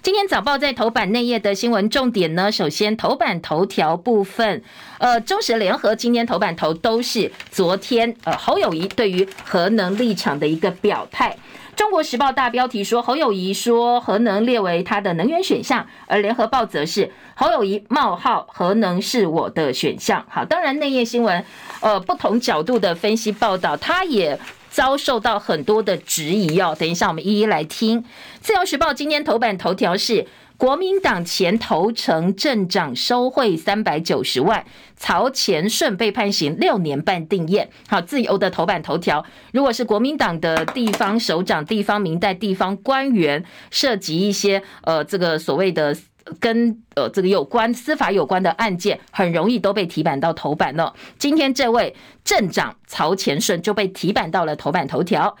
[0.00, 4.62] 今天早报在头版内页的新闻重点呢，首先头版头条部分，
[4.98, 11.36] 呃，中时联合今天头版头都是昨天呃侯友谊对于核能立场的一个表态。
[11.76, 20.24] 中国时报大标题说侯友谊说核能列为他的能源选项，而联合报则是侯友谊冒号核能是我的选项。
[20.28, 21.44] 好，当然内页新闻，
[21.80, 24.38] 呃，不同角度的分析报道，他也
[24.70, 26.76] 遭受到很多的质疑哦。
[26.78, 28.04] 等一下我们一一来听。
[28.40, 30.26] 自由时报今天头版头条是。
[30.64, 34.64] 国民党前头城镇长收贿三百九十万，
[34.96, 37.68] 曹前顺被判刑六年半定谳。
[37.86, 39.22] 好，自由的头版头条，
[39.52, 45.94] 如果是国民党的地方首长、地方民代、地方官员，涉及一些呃这个所谓的
[46.40, 50.94] 跟呃这个有关司法有关的案件，很容易都被提版到头版了。
[51.18, 55.36] 今天这位镇长曹钱顺就被提版到了头版头条。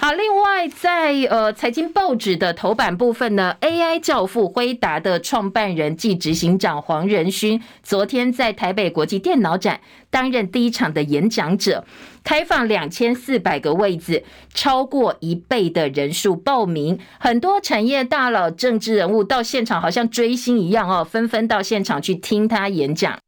[0.00, 11.84] 好，另外在呃财经报纸的头版部分呢，AI 教父辉达的创办人暨执行长黄仁勋，昨天在台北国际电脑展担任第一场的演讲者，
[12.24, 23.18] 开放两千四百个位置，超过一倍的人数报名，很多产业大佬、政治人物到现场，好像追星一样哦，纷纷到现场去听他演讲。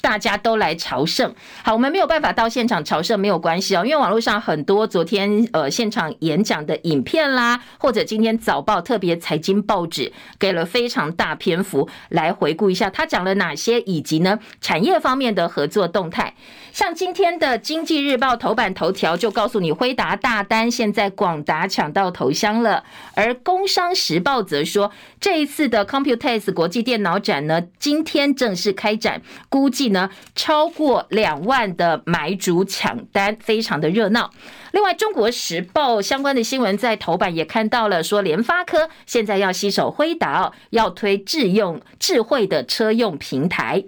[0.00, 16.34] 大家都来朝圣，好，我们没有办法到现场朝圣，没有关系哦，因为网络上很多昨天呃现场演讲的影片啦，或者今天早报特别财经报纸给了非常大篇幅来回顾一下他讲了哪些，以及呢产业方面的合作动态。
[16.72, 30.10] 像今天的经济日报头版头条就告诉你，辉达大单现在广达抢到头香了，而工商时报则说，这一次的 Computex 国际电脑展呢，今天正式开展，估计呢。
[30.34, 34.30] 超过两万的买主抢单，非常的热闹。
[34.72, 43.82] 另外，《中国时报》相关的新闻在头版也看到了，说联发科现在要携手辉达，要推智用智慧的车用平台。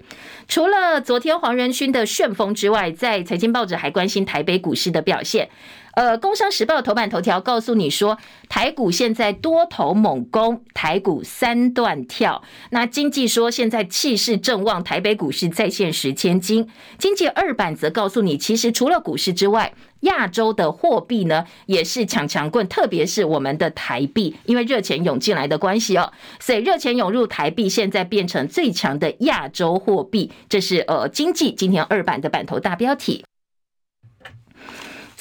[0.46, 5.50] 除了昨天黄仁勋的旋风之外，在财经报纸还关心台北股市的表现。
[5.98, 8.16] 呃，《工商时报》头版头条告诉你说，
[8.48, 12.40] 台股现在多头猛攻，台股三段跳。
[12.70, 16.68] 那经济说现在气势正旺，台北股市再现十千金。
[16.98, 30.30] 经济二版则告诉你，其实除了股市之外，亚洲的货币呢也是抢强棍，特别是我们的台币，因为热钱涌进来的关系哦，所以热钱涌入台币，现在变成最强的亚洲货币。
[30.48, 33.24] 这是呃经济今天二版的版头大标题。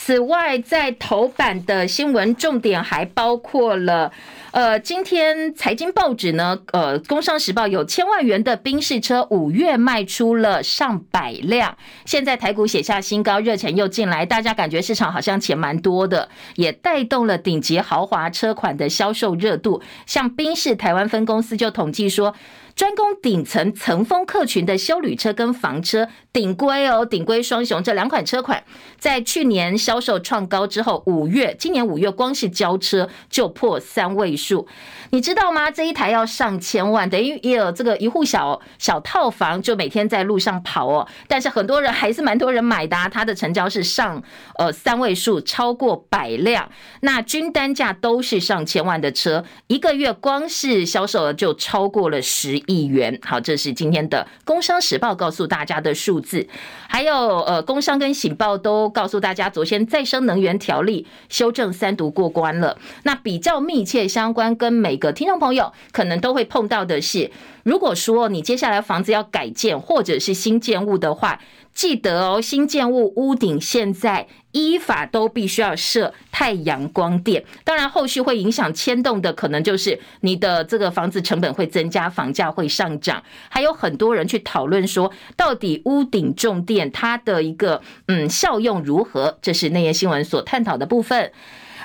[0.07, 4.09] 此外，在头版的新闻重点还包括了，
[4.51, 22.33] 呃，今天财经报纸呢，呃，《工商时报》有千万元的宾士车，五月卖出了上百辆，现在台股写下新高，热钱又进来，大家感觉市场好像钱蛮多的，也带动了顶级豪华车款的销售热度，像宾士台湾分公司就统计说。
[22.77, 28.63] 专攻顶层层峰客群的休旅车跟房车，顶规哦，顶规双雄这两款车款，
[28.99, 34.67] 在去年销售创高之后，五月今年五月光是交车就破三位数，
[35.09, 35.71] 你知道吗？
[35.71, 41.07] 这一台要上千万，等于也有这个一户小小套房就每天在路上跑哦。
[41.27, 44.21] 但是很多人还是蛮多人买的，啊，它的成交是上
[44.59, 46.69] 呃三位数，超过百辆，
[47.01, 56.47] 那均单价都是上千万的车，一个月光是销售额就超过了十亿元，好，这是今天的《工商时报》告诉大家的数字，
[56.87, 62.77] 还有呃，《工商》跟《醒报》都告诉大家，昨天再生能源条例修正三读过关了。
[63.03, 67.31] 那比较密切相关，跟每个听众朋友可能都会碰到的是，
[67.63, 71.39] 如果说你接下来房子要改建或者是新建物的话。
[71.73, 74.27] 记得哦，新建物屋顶现在
[74.57, 77.43] 依法都必须要设太阳光电。
[77.63, 83.21] 当然，后续会影响牵动的，可能就是你的这个房子成本会增加，房价会上涨。
[83.49, 89.37] 还有很多人去讨论说，到底屋顶种电它的一个嗯效用如何？
[89.41, 91.31] 这是内页新闻所探讨的部分。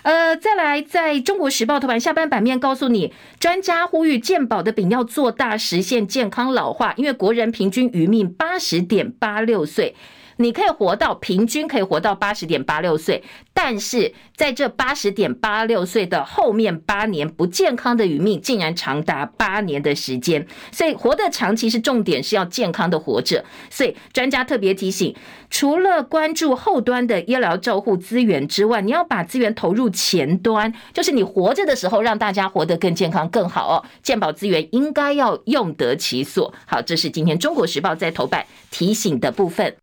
[0.03, 9.95] 呃，再来，在中国时报头版下半版面告诉你，专家呼吁健保的饼要做大，实现健康老化，因为国人平均余命八十点八六岁。
[10.37, 20.47] 你可以活到平均可以活到八十点八六岁，但是在这八十点八六岁的后面八年，不健康的余命竟然长达八年的时间。
[20.71, 23.45] 所以活得长，其实重点是要健康的活着。
[23.71, 25.15] 所以专家特别提醒，
[25.51, 33.85] 除了关注后端的医疗照护资源之外，你要把资源投入前端，就是你活着的时候，让大家活得更健康更好哦。
[34.03, 36.53] 健保资源应该要用得其所。
[36.67, 39.82] 好，这是今天中国时报在头版提醒的部分。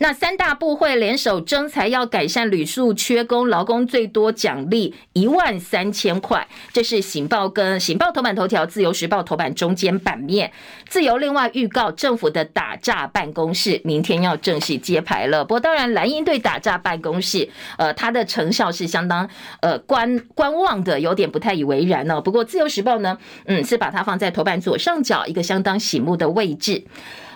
[0.00, 6.46] 那三大部会联手征才，要改善旅宿缺工，劳工最多奖励一万三千块。
[6.72, 10.52] 这是《醒报》跟《醒报》头版头条，《自由时报》头版中间版面。
[10.88, 15.44] 自由另外预告，政府的打诈办公室明天要正式揭牌了。
[15.44, 19.28] 不过，当然蓝营对打诈办公室，呃，它的成效是相当
[19.60, 22.20] 呃观观望的，有点不太以为然呢、哦。
[22.20, 26.84] 不过，《自由时报》呢，嗯，是把它放在头版左上角一个相当醒目的位置。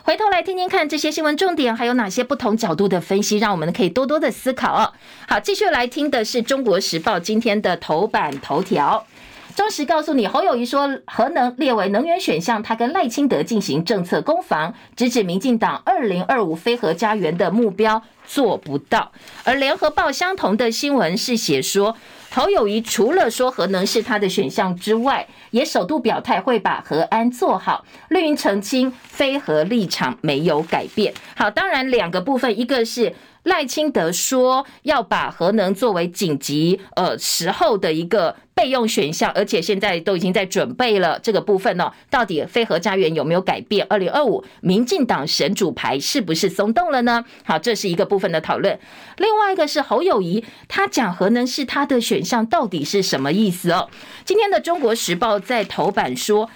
[0.05, 4.93] 回头来听听看这些新闻重点，还有哪些不同角度的分析，让我们可以多多的思考哦。
[5.29, 9.07] 好，继续来听的是《中国时报》今天的头版头条。
[9.55, 19.13] 中时告诉你，侯友宜说核能列为能源选项，他跟赖清德进行政策攻防，直指民进党二零二五非核家园的目标做不到。
[19.45, 21.97] 而联合报相同的新闻是写说。
[22.35, 27.85] 侯友宜除了说核能是他的选项之外，也首度表态会把核安做好。
[28.09, 31.13] 绿营澄清非核立场没有改变。
[31.37, 33.15] 好，当然两个部分，一个是。
[33.45, 41.93] 赖清德说要把核能作为紧急呃时候的一个备用选项，而且现在都已经在准备了这个部分呢。
[42.09, 43.85] 到底非核家园有没有改变？
[43.91, 47.25] 二零二五民进党神主牌是不是松动了呢？
[47.45, 48.79] 好，这是一个部分的讨论。
[49.17, 53.89] 另外一个是侯友宜，他讲核能是他的选项，到底是什么意思哦？
[54.25, 56.49] 今天的中国时报在头版说。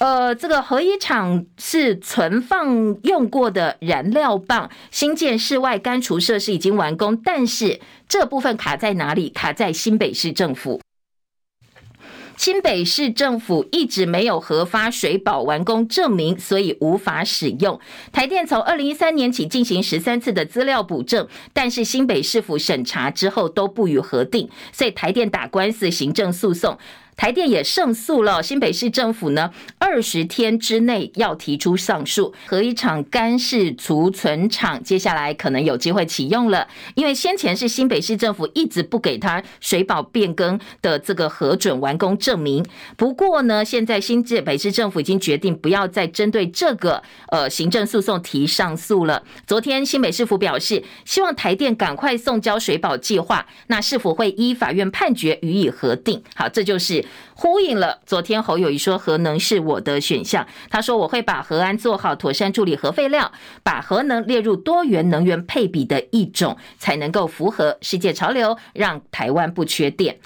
[0.00, 9.30] 呃，这个核一厂是存放用过的燃料棒，新建室外干除设施已经完工，但是这部分卡在哪里？
[9.30, 10.80] 卡在新北市政府。
[12.36, 17.78] 新北市政府一直没有核发水保完工证明，所以无法使用。
[18.12, 26.76] 台电从二零一三年起进行十三次的资料补正，但是新北市府审查之后都不予核定，所以台电打官司，行政诉讼。
[27.16, 32.34] 台电也胜诉了，新北市政府呢，二十天之内要提出上诉。
[32.46, 42.64] 核一厂干式储存厂接下来可能有机会启用了，因为先前是新北市政府一直不给他水保变更的这个核准完工证明。
[42.96, 49.22] 不过呢，现在新界北市政府已经决定不要再针对这个呃行政诉讼提上诉了。
[49.46, 56.20] 昨天新北市府表示，希望台电赶快送交水保计划，那是否会依法院判决予以核定。
[56.34, 57.03] 好，这就是。
[57.34, 70.18] 呼应了昨天侯友谊说核能是我的选项，他说我会把核安做好，妥善处理核废料，把核能列入多元能源配比的一种，才能够符合世界潮流，让台湾不缺电。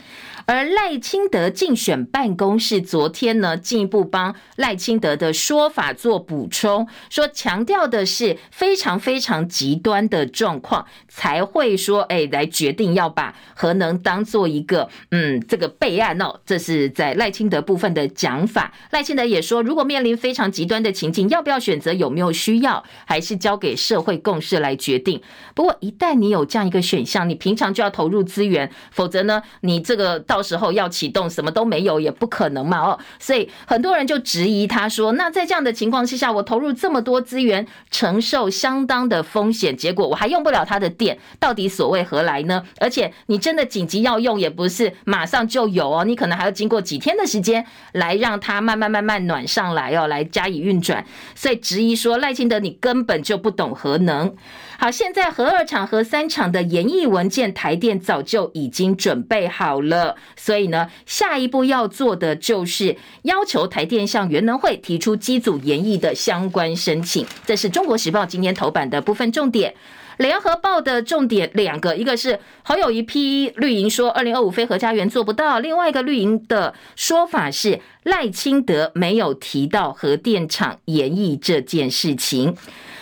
[0.47, 16.41] 而赖清德竞选办公室昨天呢，进一步帮赖清德的说法做补充，说强调的是非常非常极端的状况才会说，哎，来决定要把核能当做一个嗯这个备案哦。
[16.47, 18.73] 这是在赖清德部分的讲法。
[18.91, 25.23] 赖清德也说，如果面临非常极端的情境，要不要选择有没有需要，还是交给社会共识来决定。
[25.55, 30.43] 不过一旦你有这样一个选项，你平常就要投入资源，否则呢，你这个到。
[30.49, 42.65] 时候要启动什么都没有也不可能嘛哦，所以很多人就质疑他说，那在这样的情况之下，我投入这么多资源，承受相当的风险，结果我还用不了他的电，到底所谓何来呢？
[42.81, 51.05] 而且你真的紧急要用，也不是马上就有哦，你可能还要经过几天的时间来让它慢慢慢慢暖上来哦，来加以运转。
[51.37, 54.35] 所以质疑说赖清德你根本就不懂核能。
[54.77, 60.17] 好，现在核二厂、核三厂的研议文件，台电早就已经准备好了。
[60.37, 67.25] 所以呢，下一步要做的就是要求台电向原能会提出机组研议的相关申请。
[67.47, 69.73] 这是中国时报今天头版的部分重点。
[70.19, 82.57] 联合报的重点两个，一个是侯友宜批绿营说二零二五非核家园做不到，另外一个绿营的说法是赖清德没有提到核电厂研议这件事情。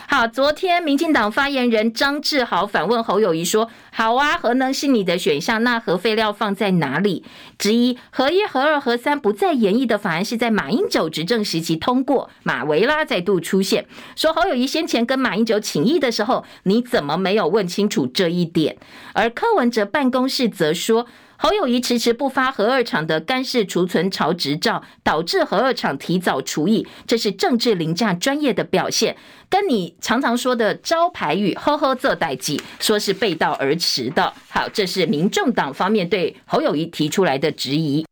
[0.08, 7.24] 好，昨天民进党发言人张志豪反问侯友宜说：“好啊，核能是你的选项，那核废料放在哪里？”
[7.58, 18.76] 之一核一、核二、核三不再延役的法案是在马英九执政时期通过，马维拉再度出现，说侯友宜先前跟马英九请益的时候，你怎么没有问清楚这一点？
[19.12, 21.06] 而柯文哲办公室则说。
[21.38, 29.16] 侯友宜迟迟不发核二厂的干式储存槽执照，导致核二厂提早除役，这是政治凌驾专业的表现，
[29.50, 34.32] 跟你常常说的招牌语“呵呵做代志”说是背道而驰的。
[34.48, 38.06] 好，这是民众党方面对侯友宜提出来的质疑。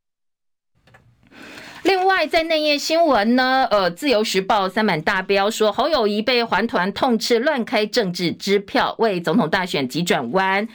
[1.85, 10.67] 另外，在内页新闻呢，呃，《自由时报》三版大标说侯友宜被环团痛斥乱开政治支票，为总统大选急转弯。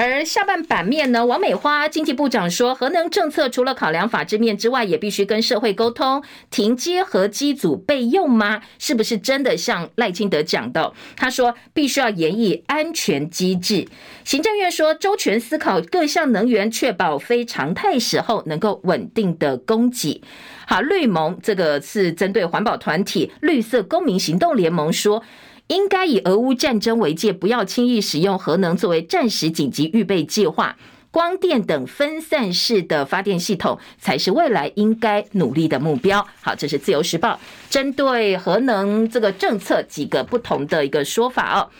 [0.00, 6.22] 而下半版面呢，王美花经济部长说，核能政策除了考量法制面之外，也必须跟社会沟通。
[6.52, 8.62] 停接核机组备用吗？
[8.78, 10.92] 是不是真的像赖清德讲的？
[11.16, 13.88] 他说必须要研议安全机制。
[14.22, 20.22] 行政院说周全思考各项能源，确保非常态时候能够稳定的供给。
[20.68, 25.24] 好，绿盟这个是针对环保团体绿色公民行动联盟说。
[25.68, 30.76] 应该以俄乌战争为界，不要轻易使用核能作为战时紧急预备计划。
[31.10, 36.26] 光电等分散式的发电系统才是未来应该努力的目标。
[36.42, 37.40] 好，这是自由时报
[37.70, 41.70] 针对核能这个政策几个不同的一个说法哦。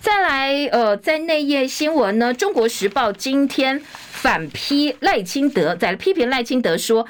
[0.00, 7.06] 再来，呃，在内页新闻呢，中国时报今天反批赖清德，在批评赖清德说。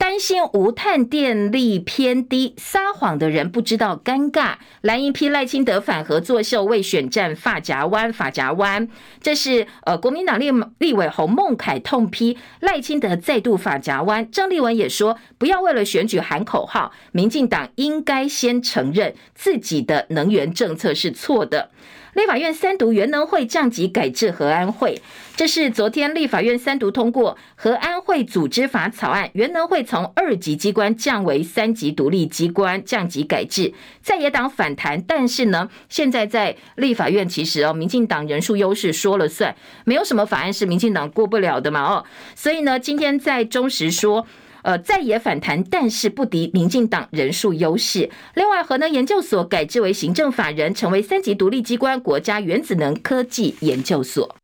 [0.00, 4.54] 担心无碳电力偏低，撒谎的人不知道尴尬。
[4.80, 8.88] 蓝营批赖清德反核作秀，为选战发夹弯，发夹弯。
[9.20, 14.26] 这是呃国民党立立委洪孟楷痛批赖清德再度发夹弯。
[14.30, 21.68] 郑丽文也说，不要为了选举喊口号，民进党应该先承认自己的能源政策是错的。
[22.14, 25.00] 立法院三读，原能会降级改制核安会，
[25.36, 33.72] 这是昨天立法院三读通过核安会组织法草案，原能会从二级机关降为三级独立机关，降级改制。
[34.02, 39.54] 在野党反弹，但是呢，现在在立法院其实哦，民进党人数优势说了算，
[39.84, 42.04] 没有什么法案是民进党过不了的嘛哦，
[42.34, 44.26] 所以呢，今天在中时说。
[44.62, 48.10] 呃，再也反弹，但是不敌民进党人数优势。
[48.34, 54.39] 另外，核能研究所改制为行政法人，成为三级独立机关——国家原子能科技研究所。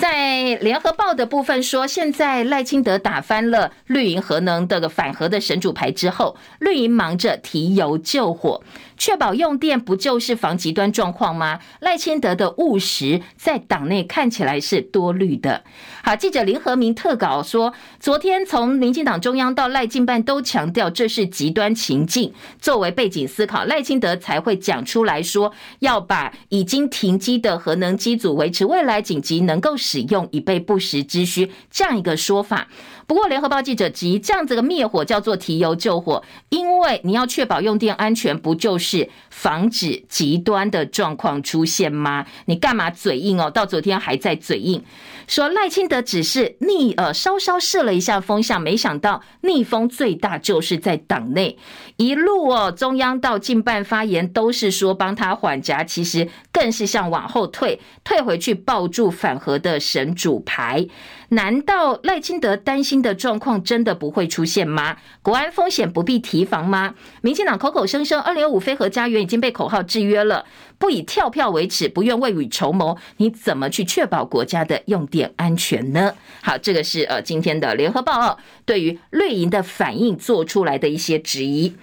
[0.00, 8.62] 在联合报的部分说，现在赖清德打翻了绿营核能的反核的神主牌之后，绿营忙着提油救火。
[8.96, 11.58] 确保用电不就是防极端状况吗？
[11.80, 15.64] 赖清德的务实在党内看起来是多虑的。
[16.04, 32.68] 好，记者林和明特稿说，昨天从民进党中央到赖进办都强调这是极端情境，作为背景思考，赖清德才会讲出来说要把已经停机的核能机组维持未来紧急能够使用，以备不时之需这样一个说法。
[33.06, 42.24] 不过，联合报记者质疑，这样子的灭火叫做提油救火，因为你要确保用电安全，不就是防止极端的状况出现吗？
[42.46, 43.50] 你干嘛嘴硬哦？
[43.50, 44.82] 到昨天还在嘴硬。
[45.26, 51.58] 说赖清德只是逆呃稍稍试了一下风向，没想到逆风最大就是在党内
[51.96, 60.86] 一路哦，中央到近办发言都是说帮他缓颊，其实更是像往后退，退回去抱住反核的神主牌。
[61.30, 64.96] 难道赖清德担心的状况真的不会出现吗？
[65.22, 66.94] 国安风险不必提防吗？
[67.22, 70.44] 民进党口口声声二零二五非核家园已经被口号制约了。
[70.76, 76.12] 不以跳票为耻，不愿未雨绸缪，你怎么去确保国家的用电安全呢？
[76.42, 81.74] 好，这个是呃今天的联合报哦，对于绿营的反应做出来的一些质疑，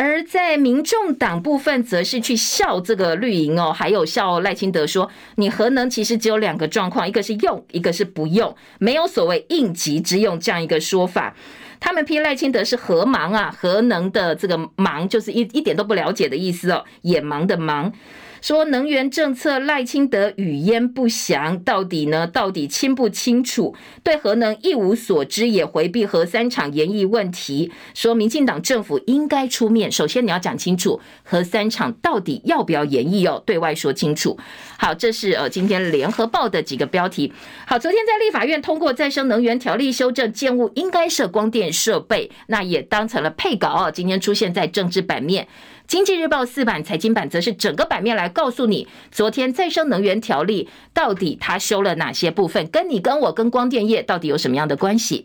[0.00, 11.34] 而在民众党部分则是去笑这个绿营哦，还有笑赖清德说，你核能其实只有两个状况，一个是用，一个是不用，没有所谓应急之用这样一个说法。
[11.80, 17.90] 他们批赖清德是核盲啊，核能的这个盲就是一一点都不了解的意思哦，眼盲的盲。
[18.40, 22.26] 说能源政策赖清德语焉不详，到底呢？
[22.26, 23.74] 到底清不清楚？
[24.02, 27.72] 对核能一无所知，也回避核三厂延役问题。
[27.94, 34.38] 说民进党政府应该出面，首先你要讲清楚核三厂到底要不要延役哦，对外说清楚。
[34.78, 37.32] 好，这是呃今天联合报的几个标题。
[37.66, 43.90] 好，昨天在立法院通过再生能源条例修正，建物应该设光电设备，那也当成了配稿哦。
[43.90, 45.48] 今天出现在政治版面。
[45.88, 55.24] 经济日报四版、财经版则是整个版面来告诉你，昨天再生能源条例到底它修了哪些部分，跟你、跟我、跟光电业到底有什么样的关系？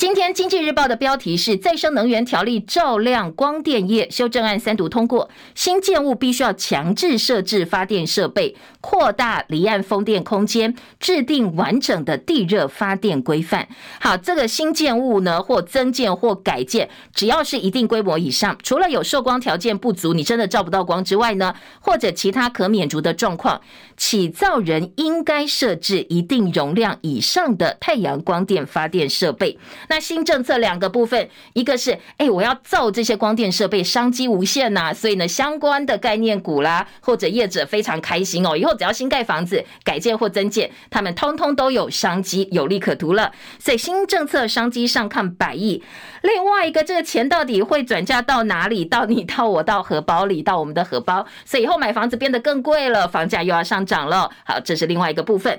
[0.00, 13.68] 今天《经济日报》的标题是《再生能源条例照亮光电业修正案三读通过，新建物必须要强制设置发电设备，扩大离岸风电空间，制定完整的地热发电规范。
[14.00, 23.60] 好，这个新建物呢，或增建或改建，只要是一定规模以上，除了有受光条件不足，你真的照不到光之外呢，或者其他可免除的状况，
[23.98, 29.58] 起造人应该设置一定容量以上的太阳光电发电设备。
[29.90, 43.32] 那新政策两个部分，一个是，哎，我要造这些光电设备，商机无限呐，所以呢，相关的概念股啦，或者业者非常开心哦，以后只要新盖房子、改建或增建，他们通通都有商机，有利可图了。
[43.58, 45.82] 所以新政策商机上看百亿。
[46.22, 48.84] 另外一个，这个钱到底会转嫁到哪里？
[48.84, 54.30] 到你到我到荷包里，到我们的荷包，所以以后买房子变得更贵了，房价又要上涨了。
[54.44, 55.58] 好，这是另外一个部分。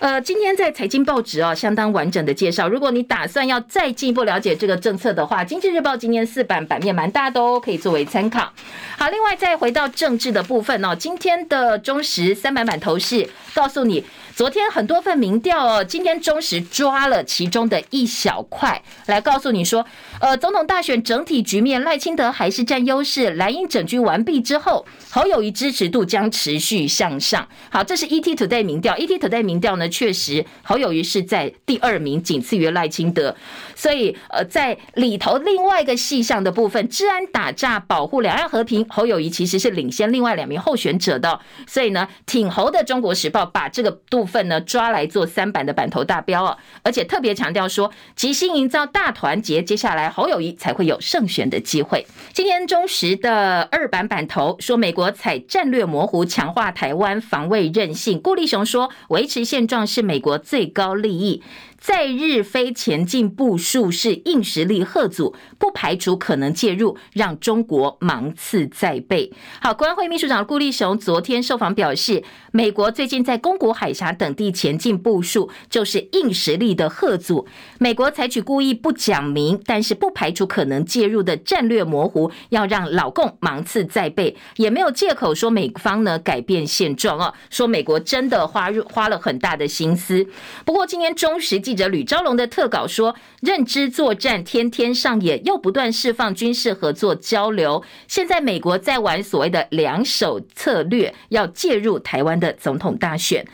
[0.00, 2.68] 呃，今天在财经报纸哦，相当完整的介绍。
[2.68, 8.52] 如果你打算要再进一步了解这个政策的话，《经济日报》今天四版版面蛮大的哦，可以作为参考。
[8.96, 14.04] 好，另外再回到政治的部分哦，今天的中时三版版头是告诉你，
[14.38, 19.84] 昨天很多份民调哦，今天中时抓了其中的一小块来告诉你说，
[20.20, 27.48] 呃，总统大选整体局面赖清德还是占优势，蓝营整军完毕之后，侯友谊支持度将持续向上。
[27.68, 29.88] 好，这是 ET Today 民调，ET Today 民调呢。
[29.88, 33.34] 确实，侯友谊是在第二名，仅次于赖清德。
[33.74, 41.40] 所以，呃，在里头另外一个细项的部分，治安打诈、保护两岸和平，侯友谊其实是领先另外两名候选者的。
[41.66, 52.06] 所以呢，挺侯的《中国时报》把这个部份呢抓来做三板的板头大标啊，而且特别强调说，即兴营造大团结，接下来侯友谊才会有胜选的机会。
[52.32, 58.20] 今天中时的二板板头说，美国采战略模糊，强化台湾防卫韧性。
[58.20, 59.88] 顾立雄说，维持现状。
[59.88, 61.42] 是美国最高利益。
[61.80, 69.32] 在日非前进步数是硬实力贺阻，不排除可能介入，让中国芒刺在背。
[69.62, 77.46] 好，国安会秘书长顾立雄昨天受访表示，美国最近在宫古海峡等地前进步数，就是硬实力的贺阻。
[77.78, 90.26] 美国采取故意不讲明，但是不排除可能介入的战略模糊，要让老共芒刺在背，也没有借口说美方呢改变现状哦，说美国真的花入花了很大的心思。
[90.64, 91.62] 不过今天中时。
[91.68, 97.84] 记者吕昭龙的特稿说，认知作战天天上演，又不断释放军事合作交流。
[98.06, 103.46] 现在美国在玩所谓的两手策略，要介入台湾的总统大选。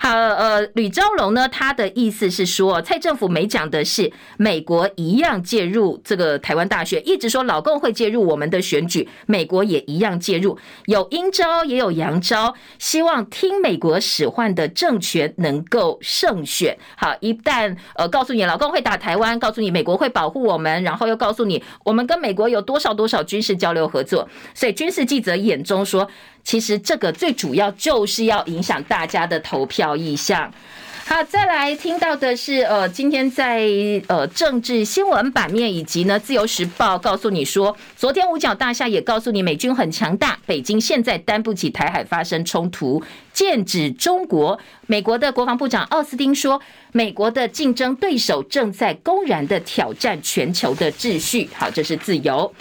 [0.00, 16.78] 好，呃，吕昭龙呢，他的意思是说，蔡政府没讲的是美国一样介入这个台湾大选，一直说老共会介入我们的选举，美国也一样介入，有阴招也有阳招，希望听美国使唤的政权能够胜选。
[16.96, 26.08] 好，一旦呃告诉你老共会打台湾，告诉你美国会保护我们，然后又告诉你我们跟美国有多少多少军事交流合作，所以军事记者眼中说。
[26.44, 30.52] 其实这个最主要就是要影响大家的投票意向。
[31.04, 33.66] 好，再来听到的是，呃，今天在
[34.08, 43.02] 呃政治新闻版面以及呢《自由时报》告诉你说，昨天五角大厦也告诉你美军很强大，北京现在担不起台海发生冲突。
[43.32, 46.60] 剑指中国，美国的国防部长奥斯汀说，
[46.92, 51.48] 美国的竞争对手正在公然的挑战全球的秩序。
[51.54, 52.52] 好，这是自由。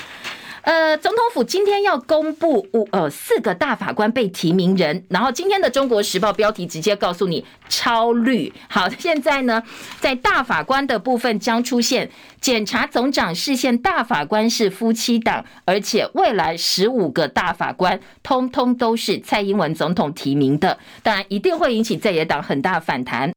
[0.68, 8.52] 呃，总统府今天要公布五呃四个大法官被提名人，然后今天的《中国时报》标题直接告诉你超绿。
[8.68, 9.64] 好，现在呢，
[10.02, 12.12] 在大法官的部分将出现
[12.42, 23.37] 检察总长视线大法官是夫妻档，而且未来十五个大法官通通都是蔡英文总统提名的，当然一定会引起在野党很大反弹。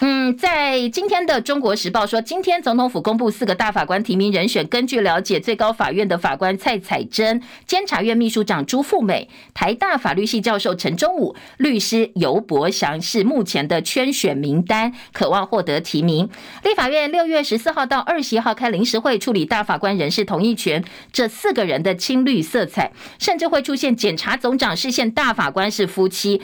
[0.00, 4.64] 嗯，在今天的《中国时报》说，今天总统府公布四个大法官提名人选。
[4.68, 16.28] 根据了解，最高法院的法官蔡彩珍、监察院秘书长朱富美、台大法律系教授陈忠武、律师尤博祥是目前的圈选名单，渴望获得提名。
[16.62, 26.40] 立法院六月十四号到二十一号开临时会处理大法官人事同意权，这四个人的青绿色彩，甚至会出现检察总长释宪大法官是夫妻。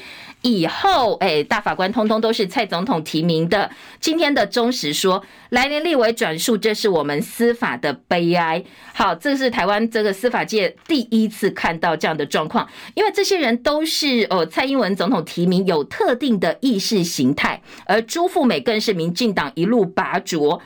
[0.46, 3.70] 以后，哎，大法官通通都是蔡总统提名的。
[4.00, 8.62] 今天的忠实说，来年立委转述，这是我们司法的悲哀。
[8.92, 20.60] 好，这是台湾这个司法界第一次看到这样的状况，因为这些人都是呃蔡英文总统提名，有特定的意识形态，而朱富美更是民进党一路拔擢。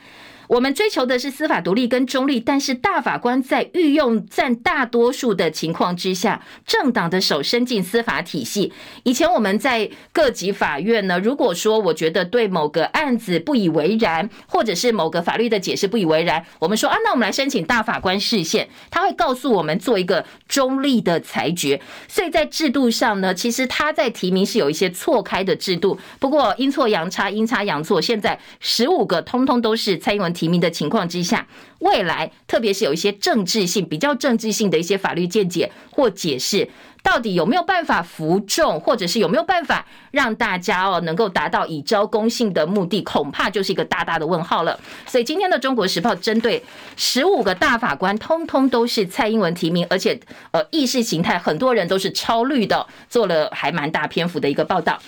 [0.49, 8.73] 我们追求的是司法独立跟中立，但是大法官在御用占大多数的情况之下，政党的手伸进司法体系。
[9.03, 21.79] 以前我们在各级法院呢，如果说我觉得对某个案子不以为然，或者是某个法律的解释不以为然，我们说啊，那我们来申请大法官释宪，他会告诉我们做一个中立的裁决。
[22.07, 31.45] 所以在制度上呢，其实他在提名是有一些错开的制度，不过阴错阳差，阴差阳错，现在十五个通通都是蔡英文提名的情况之下，
[31.79, 36.69] 未来特别是有一些政治性、比较政治性的一些法律见解或解释。
[37.01, 44.77] 到底有没有办法服众，或者是有没有办法让大家哦能够达到以昭公信的目的，恐怕就是一个大大的问号了。
[45.07, 46.61] 所以今天的《中国时报》针对
[46.97, 50.19] 十五个大法官，通通都是蔡英文提名，而且
[50.51, 54.99] 呃意识形态很多人都是超绿的，做了还蛮大篇幅的一个报道。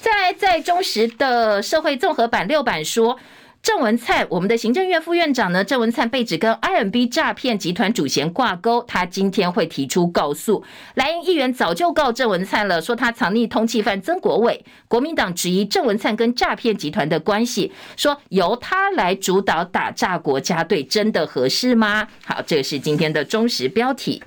[0.00, 3.18] 再来，在中时的社会综合版六版说。
[3.66, 5.64] 郑文灿，我们的行政院副院长呢？
[5.64, 10.62] 郑文灿被指跟 IMB 诈骗集团主嫌挂钩，他今天会提出告诉。
[10.94, 14.64] 蓝营议员早就告郑文灿了，说他藏匿通缉犯曾国伟。
[14.86, 22.06] 国民党质疑郑文灿跟诈骗集团的关系，说由他来主导打诈国家队，真的合适吗？
[22.24, 24.22] 好，这是今天的中时标题。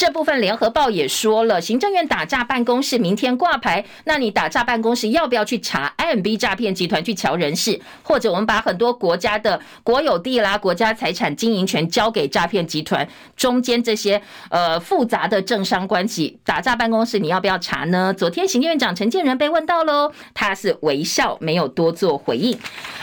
[0.00, 18.14] 这部分联合报也说了，行政院打诈办公室明天挂牌，那你打诈办公室要不要去查 IMB 诈骗集团去瞧人事，或者我们把很多国家的国有地啦、国家财产经营权交给诈骗集团，中间这些呃复杂的政商关系，打诈办公室你要不要查呢？
[18.16, 22.58] 昨天行政院长陈建仁被问到喽，他是微笑，没有多做回应。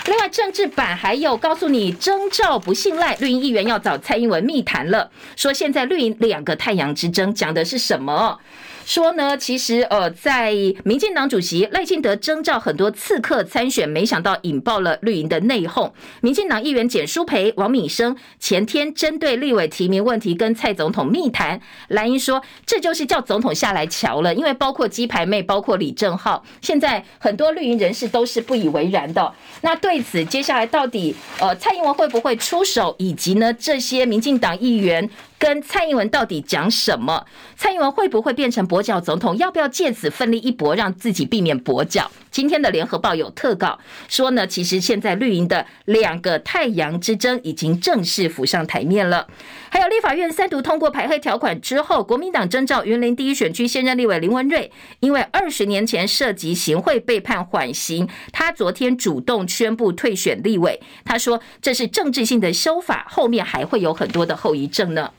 [0.08, 6.87] 另外政治版还有告诉你征召不信赖，绿营议员要找蔡英文密谈了，说现在绿营两个太阳。
[6.94, 8.40] 之争讲的是什么？
[8.86, 10.54] 说呢，其实呃，在
[10.86, 15.92] 民进党主席赖清德征召很多刺客参选，没想到引爆了绿营的内讧。
[16.22, 21.60] 民进党议员简淑培、王敏生前天针对立委提名问题跟蔡总统密谈，
[21.90, 29.34] 蓝英说这就是叫总统下来瞧了，因为包括鸡排妹、包括李正浩，现在很多绿营人士都是不以为然的。
[29.60, 35.10] 那对此，接下来到底呃蔡英文会不会出手，以及呢这些民进党议员？
[35.40, 37.26] 跟蔡英文到底讲什么？
[37.56, 39.38] 蔡英文会不会变成跛脚总统？
[39.38, 42.10] 要不要借此奋力一搏，让自己避免跛脚？
[42.32, 49.28] 今天的联合报有特稿说呢，其实现在绿营的两个太阳之争已经正式浮上台面了。
[49.70, 60.80] 还有立法院三读通过排黑条款之后，国民党征召云林第一选区现任立委林文瑞，因为二十年前涉及行贿被判缓刑，他昨天主动宣布退选立委。
[61.06, 65.12] 他说这是政治性的修法，后面还会有很多的后遗症呢。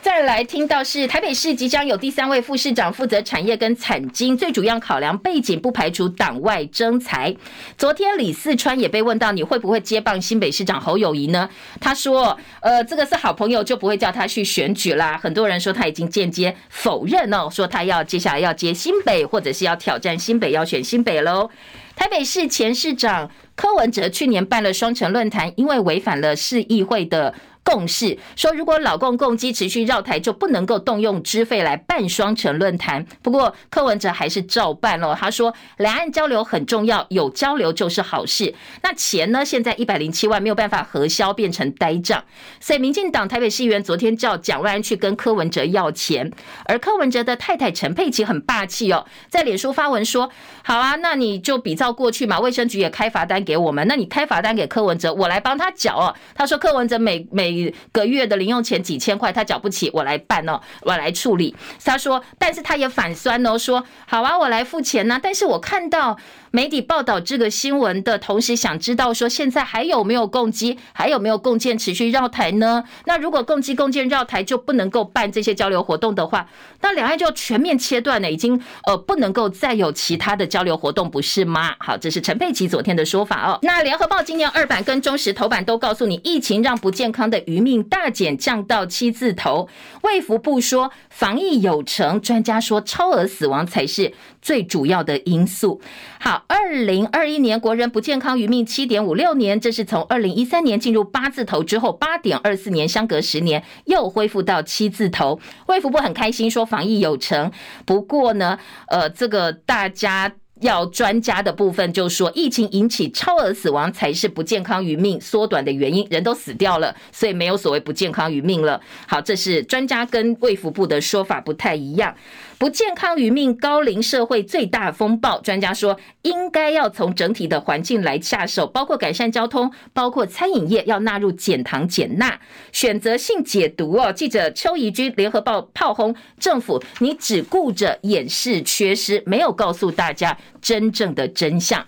[0.00, 7.34] 再来听到是台北市即将有第三位副市长负责产业跟产经，最主要考量背景不排除党外征才。
[7.76, 11.48] 昨天李四川也被问到，你会不会接棒新北市长侯友宜呢？
[11.80, 15.18] 他说，呃，这个是好朋友，就不会叫他去选举啦。
[15.20, 21.50] 很多人说他已经间接否认哦，说他要接下来要接新北，或者是要挑战新北，要选新北喽。
[21.96, 27.34] 台北市前市长柯文哲去年办了双城论坛，因为违反了市议会的。
[27.68, 33.04] 共识说，如果老共共机持续绕台，就不能够动用资费来办双城论坛。
[33.20, 35.14] 不过柯文哲还是照办了。
[35.14, 38.54] 他说，两岸交流很重要，有交流就是好事。
[38.82, 39.44] 那钱呢？
[39.44, 42.24] 现在一百零七万没有办法核销，变成呆账。
[42.58, 46.32] 所以民进党台北市议员昨天叫蒋万安去跟柯文哲要钱，
[46.64, 50.30] 而柯文哲的太太陈佩琪很霸气哦，在脸书发文说
[50.64, 57.57] ：“好啊，那你就比照过去嘛，卫生局也开罚单给我们，那你开罚单给柯文哲，我来帮他缴哦。”他说柯文哲每每。
[57.58, 61.54] 一个月的零用钱几千块，他缴不起，我来办哦，我来处理。
[61.84, 65.18] 他说，但是他也反酸哦，说好啊，我来付钱呢。
[65.22, 66.16] 但是我看到
[66.50, 72.84] 媒体报道这个新闻的同时，想知道说现在还有没有共机，还有没有共建持续绕台呢？
[73.04, 76.48] 那如果共机共建绕台就不能够办这些交流活动的话，
[76.80, 81.74] 那两岸就全面切断了，已经呃不能够再有其他的交流活动，不是吗？
[81.78, 83.58] 好，这是陈佩琪昨天的说法哦。
[83.62, 89.68] 那联合报今年二版跟中时头版都告诉你，疫情让不健康的余命大减，降到七字头。
[90.02, 95.80] 卫福部说防疫有成，专家说超额死亡才是最主要的因素。
[96.20, 105.40] 好，二零二一年国人不健康余命七点五六年，这是从二零一三年进入八字头之后，八点二四年相隔十年又恢复到七字头。
[105.66, 107.50] 卫福部很开心说防疫有成，
[107.84, 108.58] 不过呢，
[108.88, 110.32] 呃，这个大家。
[110.60, 118.80] 要专家的部分就说，疫情引起超额死亡才是不健康余命缩短的原因，人都死掉了，所以没有所谓不健康余命了。
[119.06, 122.12] 好，这是专家跟卫福部的说法不太一样。
[122.58, 125.40] 不健康余命，高龄社会最大风暴。
[125.40, 132.40] 专家说，应该要从整体的环境来下手，包括改善交通，包括餐饮业要纳入减糖减钠。
[132.72, 141.86] 选择性解读哦，记者邱怡君，联合报炮轰政府，你只顾着掩饰缺失，没有告诉大家真正的真相。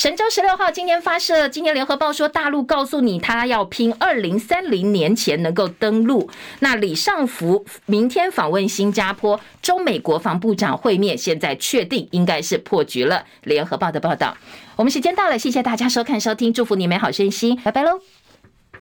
[0.00, 6.30] 神舟十六号今天发射，今天联合报说，大陆告诉你，他要拼二零三零年前能够登陆。
[6.60, 13.26] 那李尚福明天访问新加坡，中美国防部长会面，现在确定应该是破局了。
[13.42, 14.34] 联合报的报道，
[14.76, 18.00] 我们时间到了，谢谢大家收看收听，祝福你美好身心，拜拜喽。